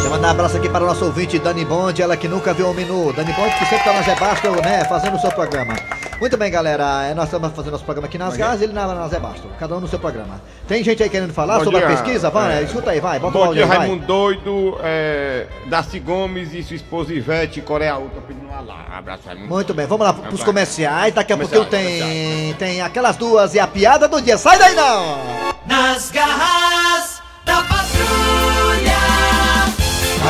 Quero 0.00 0.10
mandar 0.10 0.28
um 0.28 0.30
abraço 0.30 0.56
aqui 0.56 0.68
para 0.68 0.84
o 0.84 0.86
nosso 0.86 1.04
ouvinte 1.04 1.38
Dani 1.38 1.64
Bond, 1.64 2.00
ela 2.00 2.16
que 2.16 2.28
nunca 2.28 2.52
viu 2.54 2.68
um 2.68 2.74
menu. 2.74 3.12
Dani 3.12 3.32
Bond 3.32 3.50
que 3.58 3.64
sempre 3.66 3.84
tá 3.84 3.92
na 3.92 4.02
Zé 4.02 4.14
Basto, 4.14 4.50
né, 4.62 4.84
fazendo 4.84 5.16
o 5.16 5.20
seu 5.20 5.30
programa. 5.32 5.74
Muito 6.20 6.36
bem, 6.36 6.50
galera, 6.50 7.04
é, 7.06 7.14
nós 7.14 7.24
estamos 7.26 7.50
fazendo 7.52 7.72
nosso 7.72 7.84
programa 7.84 8.06
aqui 8.06 8.18
nas 8.18 8.36
casas 8.36 8.60
e 8.60 8.64
ele 8.64 8.72
na, 8.74 8.86
na 8.86 9.08
Zé 9.08 9.18
Basto, 9.18 9.48
cada 9.58 9.74
um 9.76 9.80
no 9.80 9.88
seu 9.88 9.98
programa. 9.98 10.40
Tem 10.68 10.84
gente 10.84 11.02
aí 11.02 11.08
querendo 11.08 11.32
falar 11.32 11.58
Bom 11.58 11.64
sobre 11.64 11.82
a 11.82 11.86
dia. 11.86 11.96
pesquisa? 11.96 12.28
Vai, 12.30 12.58
É. 12.58 12.62
escuta 12.62 12.90
aí, 12.90 13.00
vai, 13.00 13.18
bota 13.18 13.36
o 13.36 13.40
Bom 13.40 13.46
áudio 13.48 13.64
dia. 13.66 13.78
Raimundo 13.78 14.06
Doido, 14.06 14.78
é, 14.82 15.46
Darcy 15.66 15.98
Gomes 15.98 16.52
e 16.52 16.62
sua 16.62 16.76
esposa 16.76 17.12
Ivete, 17.14 17.60
Coreia 17.62 17.96
Ultra, 17.98 18.20
pedindo 18.20 18.46
um. 18.46 18.50
Abraço, 18.92 19.22
Raimundo. 19.26 19.48
Muito 19.48 19.72
bem, 19.72 19.86
vamos 19.86 20.06
lá 20.06 20.12
pros 20.12 20.36
Vai. 20.40 20.44
comerciais, 20.46 21.14
daqui 21.14 21.32
a 21.32 21.36
pouquinho 21.38 21.64
Comerciais, 21.64 22.00
tem, 22.02 22.54
tem 22.54 22.82
aquelas 22.82 23.16
duas 23.16 23.54
e 23.54 23.60
a 23.60 23.66
piada 23.66 24.06
do 24.06 24.20
dia. 24.20 24.36
Sai 24.36 24.58
daí 24.58 24.74
não! 24.74 25.39
Nas 25.70 26.10
garras 26.10 27.22
da 27.46 27.62
patrulha. 27.62 28.90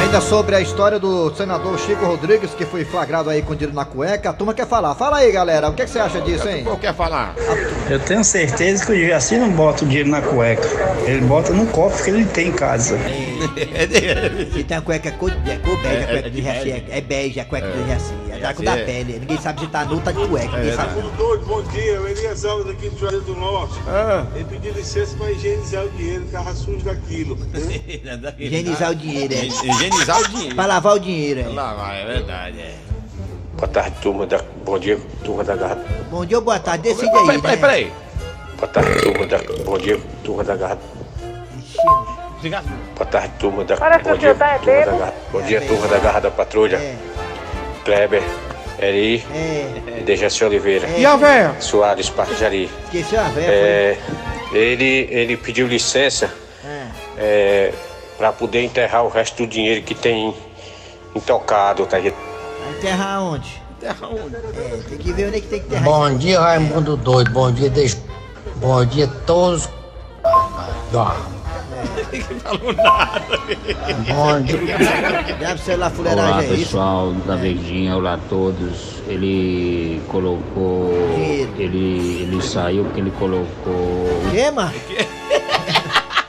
Ainda 0.02 0.20
sobre 0.20 0.54
a 0.54 0.60
história 0.60 0.98
do 0.98 1.34
senador 1.34 1.78
Chico 1.78 2.04
Rodrigues, 2.04 2.50
que 2.52 2.66
foi 2.66 2.84
flagrado 2.84 3.30
aí 3.30 3.40
com 3.40 3.54
dinheiro 3.54 3.74
na 3.74 3.86
cueca, 3.86 4.28
a 4.28 4.32
turma 4.34 4.52
quer 4.52 4.66
falar. 4.66 4.94
Fala 4.94 5.16
aí, 5.16 5.32
galera, 5.32 5.70
o 5.70 5.72
que, 5.72 5.84
que 5.84 5.90
você 5.90 5.98
acha 5.98 6.20
disso, 6.20 6.46
hein? 6.46 6.62
Qual 6.62 6.76
quer 6.76 6.94
falar? 6.94 7.34
Eu 7.88 7.98
tenho 8.00 8.22
certeza 8.22 8.84
que 8.84 8.92
o 8.92 9.08
Jaci 9.08 9.38
não 9.38 9.50
bota 9.50 9.82
o 9.82 9.88
dinheiro 9.88 10.10
na 10.10 10.20
cueca. 10.20 10.68
Ele 11.06 11.22
bota 11.22 11.54
no 11.54 11.66
cofre 11.68 12.04
que 12.04 12.10
ele 12.10 12.26
tem 12.26 12.48
em 12.48 12.52
casa. 12.52 12.98
Se 14.52 14.62
tem 14.62 14.76
a 14.76 14.82
cueca 14.82 15.10
cor, 15.12 15.32
é 15.32 15.56
cor 15.56 15.76
bege, 15.82 15.96
É, 15.96 16.02
a 16.02 16.06
cueca 16.06 16.18
é 16.18 16.22
do 16.22 16.30
de 16.30 16.42
Jaci, 16.42 16.70
é, 16.70 16.84
é 16.90 17.00
bege 17.00 17.40
a 17.40 17.44
cueca 17.46 17.66
do 17.66 17.88
Jaci, 17.88 18.14
é 18.29 18.29
da 18.40 18.54
cor 18.54 18.64
da 18.64 18.78
é. 18.78 18.84
pele, 18.84 19.18
ninguém 19.20 19.38
sabe 19.38 19.60
se 19.60 19.66
tá 19.68 19.84
nu, 19.84 20.00
tá 20.00 20.12
de 20.12 20.26
cueca, 20.26 20.56
ninguém 20.56 20.74
sabe. 20.74 21.00
Doido, 21.16 21.46
bom 21.46 21.62
dia, 21.62 21.92
eu 21.92 22.08
Elias 22.08 22.44
Alves 22.44 22.72
aqui 22.72 22.88
do 22.88 22.98
Juazeiro 22.98 23.24
do 23.24 23.34
Norte. 23.36 23.74
Ele 24.34 24.44
pediu 24.44 24.72
licença 24.72 25.16
para 25.16 25.30
higienizar 25.30 25.84
o 25.84 25.90
dinheiro, 25.90 26.24
que 26.24 26.32
tava 26.32 26.54
sujo 26.54 26.84
daquilo. 26.84 27.38
Higienizar 28.38 28.90
o 28.90 28.94
dinheiro, 28.94 29.34
é. 29.34 29.44
Higienizar 29.44 30.20
o 30.20 30.28
dinheiro. 30.28 30.54
Pra 30.54 30.66
lavar 30.66 30.94
o 30.94 30.98
dinheiro, 30.98 31.40
é. 31.40 31.48
Lavar, 31.48 31.94
é 31.94 32.06
verdade, 32.06 32.60
é. 32.60 32.74
Boa 33.56 33.68
tarde, 33.68 33.96
turma 34.00 34.26
da. 34.26 34.42
Bom 34.64 34.78
dia, 34.78 34.98
turma 35.22 35.44
da 35.44 35.54
Garra. 35.54 35.78
Bom 36.10 36.24
dia 36.24 36.38
ou 36.38 36.42
boa 36.42 36.58
tarde, 36.58 36.84
decide 36.84 37.10
aí, 37.14 37.26
Peraí, 37.26 37.42
peraí, 37.42 37.56
né? 37.56 37.56
peraí. 37.60 37.92
Boa 38.56 38.68
tarde, 38.68 39.02
turma 39.02 39.26
da. 39.26 39.38
Bom 39.64 39.78
dia, 39.78 40.00
turma 40.24 40.44
da 40.44 40.56
Garra. 40.56 40.78
Boa 42.42 43.06
tarde, 43.06 43.32
turma 43.38 43.64
da. 43.64 43.76
Parece 43.76 44.08
Bom 44.08 44.16
dia, 44.16 44.32
você 44.32 44.38
tá 44.38 44.58
turma 44.58 44.84
da. 44.84 44.92
Garra. 44.92 45.14
Bom 45.30 45.42
dia, 45.42 45.60
turma 45.60 45.88
da 45.88 45.98
Garra 45.98 46.20
da 46.20 46.30
Patrulha. 46.30 46.80
Kleber, 47.84 48.22
Eri 48.78 49.24
e 49.98 50.02
Dejaci 50.02 50.44
Oliveira. 50.44 50.88
E 50.88 51.04
a 51.04 51.16
véia? 51.16 51.54
Soares 51.60 52.08
Parjari. 52.08 52.70
Esqueci 52.84 53.16
a 53.16 53.24
véia, 53.24 53.50
É, 53.50 53.98
ele, 54.52 55.08
ele 55.10 55.36
pediu 55.36 55.66
licença 55.66 56.32
é, 57.18 57.72
para 58.16 58.32
poder 58.32 58.62
enterrar 58.62 59.04
o 59.04 59.08
resto 59.08 59.44
do 59.44 59.46
dinheiro 59.46 59.82
que 59.82 59.94
tem 59.94 60.34
intocado, 61.14 61.86
tá? 61.86 61.98
Vai 61.98 62.12
enterrar 62.78 63.22
onde? 63.22 63.62
Enterrar 63.76 64.10
onde? 64.10 64.36
É, 64.36 64.80
tem 64.88 64.98
que 64.98 65.12
ver 65.12 65.28
onde 65.28 65.36
é 65.36 65.40
que 65.40 65.46
tem 65.48 65.60
que 65.60 65.66
enterrar. 65.66 65.84
Bom 65.84 66.16
dia, 66.16 66.40
Raimundo 66.40 66.96
Doido. 66.96 67.30
Bom 67.32 67.52
dia, 67.52 67.70
deixa. 67.70 67.98
Bom 68.56 68.84
dia 68.84 69.06
a 69.06 69.26
todos. 69.26 69.68
Ah, 70.24 71.16
falou 72.42 72.72
nada. 72.72 73.22
Bom 74.08 74.40
dia. 74.42 74.76
Deve 75.38 75.60
ser 75.62 75.76
lá 75.76 75.86
Olá 75.86 75.90
fuleiragem, 75.90 76.38
é 76.50 76.54
isso? 76.54 76.64
pessoal 76.64 77.12
da 77.26 77.36
Verdinha, 77.36 77.96
olá 77.96 78.14
a 78.14 78.18
todos. 78.28 79.00
Ele 79.08 80.00
colocou. 80.08 80.92
Ele, 81.58 82.22
ele 82.22 82.42
saiu 82.42 82.84
porque 82.84 83.00
ele 83.00 83.12
colocou. 83.18 84.20
Que, 84.30 84.50
mano? 84.50 84.72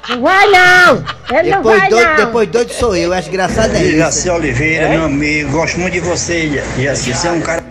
Não 0.10 0.21
vai 0.21 0.47
não! 0.49 1.04
Ele 1.38 1.49
não 1.51 1.58
Depois 1.62 1.80
vai 1.80 1.89
doido, 1.89 2.08
não! 2.10 2.15
depois 2.17 2.49
doido 2.49 2.71
sou 2.73 2.95
eu, 2.95 3.13
acho 3.13 3.30
engraçado 3.30 3.75
é 3.75 3.84
isso. 3.84 3.97
Jaci 3.97 4.30
Oliveira, 4.30 4.86
É? 4.88 4.89
meu 4.89 5.06
amigo, 5.06 5.51
gosto 5.51 5.80
muito 5.80 5.93
de 5.93 5.99
você, 6.01 6.62
Jaci. 6.77 7.13
Você 7.13 7.27
é 7.27 7.32
um 7.32 7.41
cara. 7.41 7.63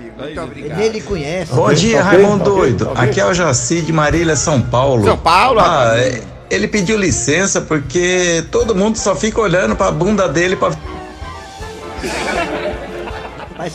Nem 0.77 0.87
ele 0.87 1.01
conhece. 1.01 1.53
Bom 1.53 1.73
dia, 1.73 2.03
Raimundo 2.03 2.45
Doido. 2.45 2.93
Aqui 2.95 3.21
é 3.21 3.27
o 3.27 3.35
Jaci 3.35 3.81
de 3.83 3.93
Marília, 3.93 4.37
São 4.37 4.61
Paulo. 4.63 5.05
São 5.05 5.17
Paulo, 5.19 5.61
Ah, 5.61 5.95
é, 5.99 6.21
ele 6.51 6.67
pediu 6.69 6.99
licença 6.99 7.61
porque 7.61 8.45
todo 8.51 8.75
mundo 8.75 8.97
só 8.99 9.15
fica 9.15 9.41
olhando 9.41 9.77
pra 9.77 9.91
bunda 9.91 10.29
dele 10.29 10.57
pra. 10.57 10.71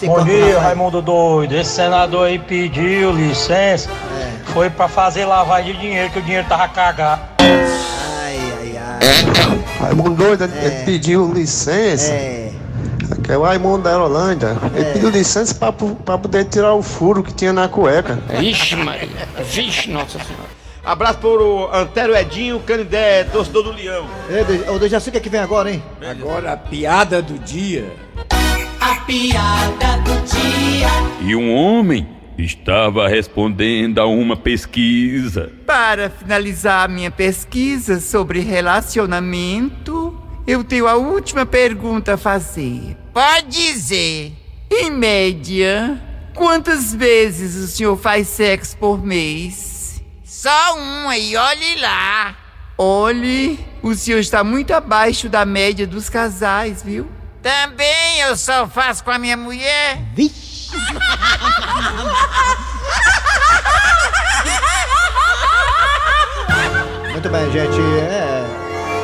Bom 0.05 0.23
dia, 0.23 0.59
Raimundo 0.59 1.01
Doido. 1.01 1.55
Esse 1.55 1.71
senador 1.75 2.27
aí 2.27 2.39
pediu 2.39 3.11
licença. 3.11 3.89
É. 3.89 4.51
Foi 4.51 4.69
pra 4.69 4.87
fazer 4.87 5.25
lavagem 5.25 5.73
de 5.73 5.79
dinheiro, 5.79 6.09
que 6.11 6.19
o 6.19 6.21
dinheiro 6.21 6.47
tava 6.47 6.67
cagado. 6.67 7.21
Ai, 7.39 8.39
ai, 8.59 8.77
ai. 8.77 9.63
Raimundo 9.79 10.11
doido, 10.15 10.43
ele- 10.45 10.57
ele 10.65 10.85
pediu 10.85 11.31
licença. 11.31 12.11
É. 12.11 12.51
Que 13.23 13.31
é 13.31 13.37
o 13.37 13.43
Raimundo 13.43 13.83
da 13.83 14.03
Holândia. 14.03 14.55
Ele 14.75 14.85
pediu 14.93 15.09
licença 15.09 15.53
pra, 15.53 15.71
pra 15.71 16.17
poder 16.17 16.45
tirar 16.45 16.73
o 16.73 16.81
furo 16.81 17.21
que 17.23 17.33
tinha 17.33 17.53
na 17.53 17.67
cueca. 17.67 18.19
Vixe, 18.39 18.75
Maria. 18.75 19.09
Vixe, 19.43 19.89
nossa 19.91 20.17
senhora. 20.19 20.44
Abraço 20.85 21.17
pro 21.17 21.67
Antero 21.73 22.15
Edinho, 22.15 22.59
Canidé, 22.59 23.23
torcedor 23.23 23.63
do 23.63 23.71
Leão. 23.71 24.07
Ô, 24.71 24.77
Dejaci, 24.77 25.09
o 25.09 25.11
que 25.11 25.17
é 25.17 25.21
que 25.21 25.29
vem 25.29 25.39
agora, 25.39 25.71
hein? 25.71 25.81
Agora 25.99 26.53
a 26.53 26.57
piada 26.57 27.23
do 27.23 27.39
dia. 27.39 27.91
A 28.79 28.95
piada 28.97 29.97
do 30.03 30.13
dia. 30.27 30.87
E 31.27 31.35
um 31.35 31.55
homem 31.55 32.07
estava 32.37 33.07
respondendo 33.07 33.97
a 33.97 34.05
uma 34.05 34.37
pesquisa. 34.37 35.51
Para 35.65 36.07
finalizar 36.11 36.87
minha 36.87 37.09
pesquisa 37.09 37.99
sobre 37.99 38.41
relacionamento, 38.41 40.15
eu 40.45 40.63
tenho 40.63 40.87
a 40.87 40.93
última 40.93 41.47
pergunta 41.47 42.13
a 42.13 42.17
fazer. 42.17 42.95
Pode 43.11 43.47
dizer, 43.47 44.33
em 44.69 44.91
média, 44.91 45.99
quantas 46.35 46.93
vezes 46.93 47.55
o 47.55 47.67
senhor 47.67 47.97
faz 47.97 48.27
sexo 48.27 48.77
por 48.77 49.03
mês? 49.03 49.74
Só 50.45 50.75
uma 50.77 51.17
e 51.17 51.35
olhe 51.35 51.81
lá. 51.81 52.35
Olhe, 52.77 53.59
o 53.81 53.95
senhor 53.95 54.19
está 54.19 54.43
muito 54.43 54.75
abaixo 54.75 55.27
da 55.27 55.43
média 55.43 55.87
dos 55.87 56.07
casais, 56.07 56.83
viu? 56.83 57.09
Também 57.41 58.19
eu 58.19 58.37
só 58.37 58.67
faço 58.67 59.03
com 59.03 59.09
a 59.09 59.17
minha 59.17 59.35
mulher. 59.35 59.97
Vixe! 60.13 60.69
Muito 67.11 67.27
bem, 67.27 67.51
gente. 67.51 67.81
É. 68.07 68.45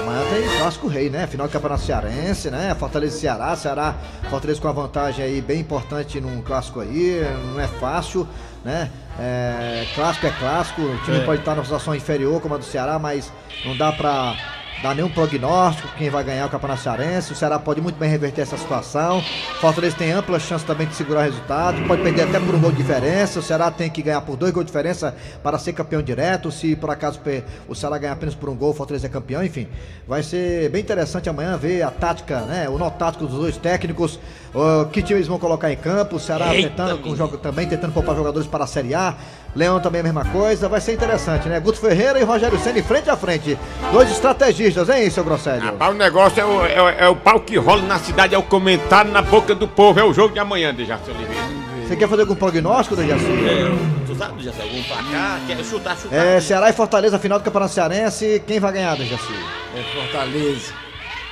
Amanhã 0.04 0.24
tem 0.30 0.58
clássico 0.60 0.88
rei, 0.88 1.10
né? 1.10 1.26
Final 1.26 1.48
do 1.48 1.52
Campeonato 1.54 1.82
Cearense, 1.82 2.52
né? 2.52 2.76
Fortaleza 2.76 3.18
e 3.18 3.20
Ceará. 3.20 3.56
Ceará, 3.56 3.96
Fortaleza 4.30 4.62
com 4.62 4.68
uma 4.68 4.74
vantagem 4.76 5.26
aí 5.26 5.42
bem 5.42 5.62
importante 5.62 6.22
num 6.22 6.40
clássico 6.44 6.82
aí. 6.82 7.20
Não 7.52 7.60
é 7.60 7.68
fácil, 7.68 8.28
né? 8.64 8.92
É, 9.24 9.86
clássico 9.94 10.26
é 10.26 10.32
clássico. 10.32 10.82
O 10.82 10.98
time 11.04 11.18
É. 11.18 11.24
pode 11.24 11.42
estar 11.42 11.54
numa 11.54 11.64
situação 11.64 11.94
inferior 11.94 12.42
como 12.42 12.56
a 12.56 12.58
do 12.58 12.64
Ceará, 12.66 12.98
mas 12.98 13.32
não 13.64 13.78
dá 13.78 13.92
pra 13.92 14.36
dar 14.82 14.96
nenhum 14.96 15.10
prognóstico 15.10 15.88
quem 15.98 16.10
vai 16.10 16.24
ganhar 16.24 16.46
o 16.48 16.50
Campeonato 16.50 16.82
Cearense. 16.82 17.32
O 17.32 17.36
Ceará 17.36 17.60
pode 17.60 17.80
muito 17.82 17.98
bem 17.98 18.10
reverter 18.10 18.42
essa 18.42 18.58
situação. 18.58 19.22
Fortaleza 19.60 19.96
tem 19.96 20.12
ampla 20.12 20.40
chance 20.40 20.66
também 20.66 20.88
de 20.88 20.96
segurar 20.96 21.22
o 21.22 21.24
resultado. 21.24 21.82
Pode 21.88 22.02
perder 22.02 22.24
até 22.24 22.40
por 22.40 22.56
um 22.56 22.60
gol 22.60 22.72
de 22.72 22.78
diferença. 22.78 23.40
O 23.40 23.44
Ceará 23.44 23.70
tem 23.70 23.90
que 23.90 24.02
ganhar 24.02 24.22
por 24.22 24.36
dois 24.36 24.52
gols 24.52 24.66
de 24.66 24.72
diferença 24.72 25.16
para 25.44 25.60
ser 25.60 25.74
campeão 25.74 26.02
direto. 26.02 26.52
Se 26.52 26.76
por 26.76 26.90
acaso 26.90 27.20
o 27.68 27.76
Ceará 27.76 27.98
ganhar 27.98 28.14
apenas 28.14 28.34
por 28.34 28.50
um 28.50 28.56
gol, 28.56 28.72
o 28.72 28.74
Fortaleza 28.74 29.06
é 29.08 29.10
campeão. 29.10 29.44
Enfim, 29.44 29.68
vai 30.08 30.24
ser 30.24 30.70
bem 30.70 30.82
interessante 30.82 31.30
amanhã 31.30 31.58
ver 31.58 31.84
a 31.84 31.92
tática, 31.92 32.42
né? 32.42 32.68
O 32.68 32.78
nó 32.78 32.90
tático 32.90 33.28
dos 33.28 33.40
dois 33.40 33.58
técnicos. 33.58 34.20
ó, 34.54 34.86
que 34.86 35.02
time 35.02 35.20
eles 35.20 35.28
vão 35.28 35.38
colocar 35.38 35.72
em 35.72 35.78
campo. 35.78 36.16
O 36.16 36.20
Ceará 36.20 36.56
Eita, 36.56 36.70
tentando 36.70 36.98
com 37.00 37.16
jogo 37.16 37.38
também, 37.38 37.68
tentando 37.68 37.94
poupar 37.94 38.16
jogadores 38.16 38.48
para 38.48 38.64
a 38.64 38.68
Série 38.68 38.96
A. 38.96 39.16
Leão 39.56 39.80
também 39.80 40.02
a 40.02 40.04
mesma 40.04 40.24
coisa. 40.26 40.70
Vai 40.70 40.80
ser 40.82 40.94
interessante, 40.94 41.50
né? 41.50 41.60
Guto 41.60 41.80
Ferreira 41.80 42.20
e 42.20 42.24
Rogério 42.24 42.58
Senna 42.60 42.82
frente 42.84 43.10
a 43.10 43.18
frente. 43.18 43.58
Dois 43.92 44.10
estrategistas, 44.12 44.88
hein, 44.90 45.10
seu 45.10 45.24
Grosselho? 45.24 45.62
Rapaz, 45.62 45.94
o 45.94 45.98
negócio 45.98 46.40
é 46.42 46.46
o, 46.46 46.66
é, 46.66 46.82
o- 46.82 46.90
é 46.90 47.08
o 47.10 47.16
pau 47.16 47.40
que 47.40 47.58
rola 47.58 47.82
na 47.84 48.00
cidade, 48.00 48.34
é 48.34 48.38
o 48.38 48.44
comentário 48.44 49.12
na 49.12 49.22
boca 49.22 49.54
do 49.54 49.68
povo, 49.68 50.00
é 50.00 50.04
o 50.04 50.14
jogo 50.14 50.34
de 50.34 50.40
amanhã, 50.40 50.74
Dejaci 50.74 51.10
Oliveira. 51.12 51.44
Você 51.88 51.96
quer 51.98 52.08
fazer 52.08 52.22
algum 52.22 52.36
prognóstico, 52.36 52.96
Dejaci? 52.96 53.26
É, 53.26 54.06
tu 54.08 54.16
sabe, 54.16 54.38
Dejaci, 54.38 54.62
algum 54.62 54.84
placar? 54.84 55.40
Quer 55.46 55.58
chutar, 55.66 55.98
chutar. 55.98 56.16
É, 56.26 56.40
Ceará 56.40 56.70
e 56.70 56.74
Fortaleza, 56.74 57.20
final 57.20 57.38
do 57.38 57.44
Campeonato 57.44 57.74
Cearense. 57.74 58.42
Quem 58.48 58.60
vai 58.62 58.72
ganhar, 58.72 58.96
Dejaci? 58.96 59.34
É 59.76 59.82
Fortaleza. 59.94 60.74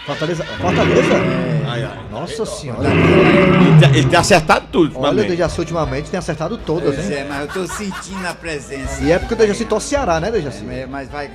Fortaleza? 0.05 0.43
Fortaleza? 0.43 1.58
Nossa 2.11 2.45
senhora. 2.45 2.89
Ele, 2.89 3.79
tem- 3.79 3.95
ele 3.99 4.09
tem 4.09 4.19
acertado 4.19 4.65
tudo, 4.71 4.99
Olha, 4.99 5.23
o. 5.23 5.27
Dejaci 5.27 5.59
ultimamente 5.59 6.09
tem 6.09 6.17
acertado 6.17 6.57
todas, 6.57 6.95
Pois 6.95 7.09
hein? 7.09 7.17
é, 7.17 7.25
mas 7.29 7.41
eu 7.41 7.47
tô 7.47 7.67
sentindo 7.67 8.25
a 8.27 8.33
presença. 8.33 9.01
E 9.03 9.11
é 9.11 9.19
porque 9.19 9.33
o 9.33 9.37
Dejaci 9.37 9.65
torce 9.65 9.89
Ceará, 9.89 10.19
né, 10.19 10.31
Dejaci? 10.31 10.65
É, 10.69 10.85
mas 10.85 11.09
vai. 11.09 11.29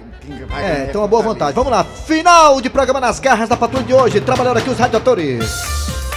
vai 0.48 0.64
É, 0.64 0.74
ganhar 0.76 0.86
tem 0.92 0.96
uma 1.00 1.08
boa 1.08 1.22
vantagem. 1.22 1.54
Vamos 1.54 1.70
lá, 1.70 1.84
final 1.84 2.60
de 2.60 2.68
programa 2.70 3.00
nas 3.00 3.18
garras 3.20 3.48
da 3.48 3.56
patrulha 3.56 3.84
de 3.84 3.94
hoje. 3.94 4.20
Trabalhando 4.20 4.56
aqui 4.58 4.70
os 4.70 4.78
radiadores. 4.78 5.44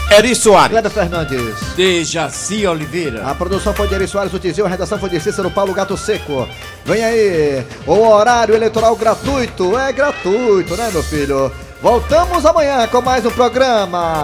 Eri 0.09 0.33
Soares. 0.33 0.69
Cléber 0.71 0.89
Fernandes. 0.91 1.55
Dejaci 1.75 2.65
Oliveira. 2.65 3.25
A 3.27 3.35
produção 3.35 3.73
foi 3.73 3.87
de 3.89 3.95
Eri 3.95 4.07
Soares, 4.07 4.33
o 4.33 4.39
Tizil, 4.39 4.65
a 4.65 4.69
redação 4.69 4.97
foi 4.97 5.09
de 5.09 5.19
Cícero 5.19 5.51
Paulo 5.51 5.73
Gato 5.73 5.97
Seco. 5.97 6.47
Vem 6.85 7.03
aí, 7.03 7.65
o 7.85 7.91
horário 8.07 8.55
eleitoral 8.55 8.95
gratuito. 8.95 9.77
É 9.77 9.91
gratuito, 9.91 10.77
né, 10.77 10.89
meu 10.93 11.03
filho? 11.03 11.51
Voltamos 11.81 12.45
amanhã 12.45 12.87
com 12.87 13.01
mais 13.01 13.25
um 13.25 13.31
programa. 13.31 14.23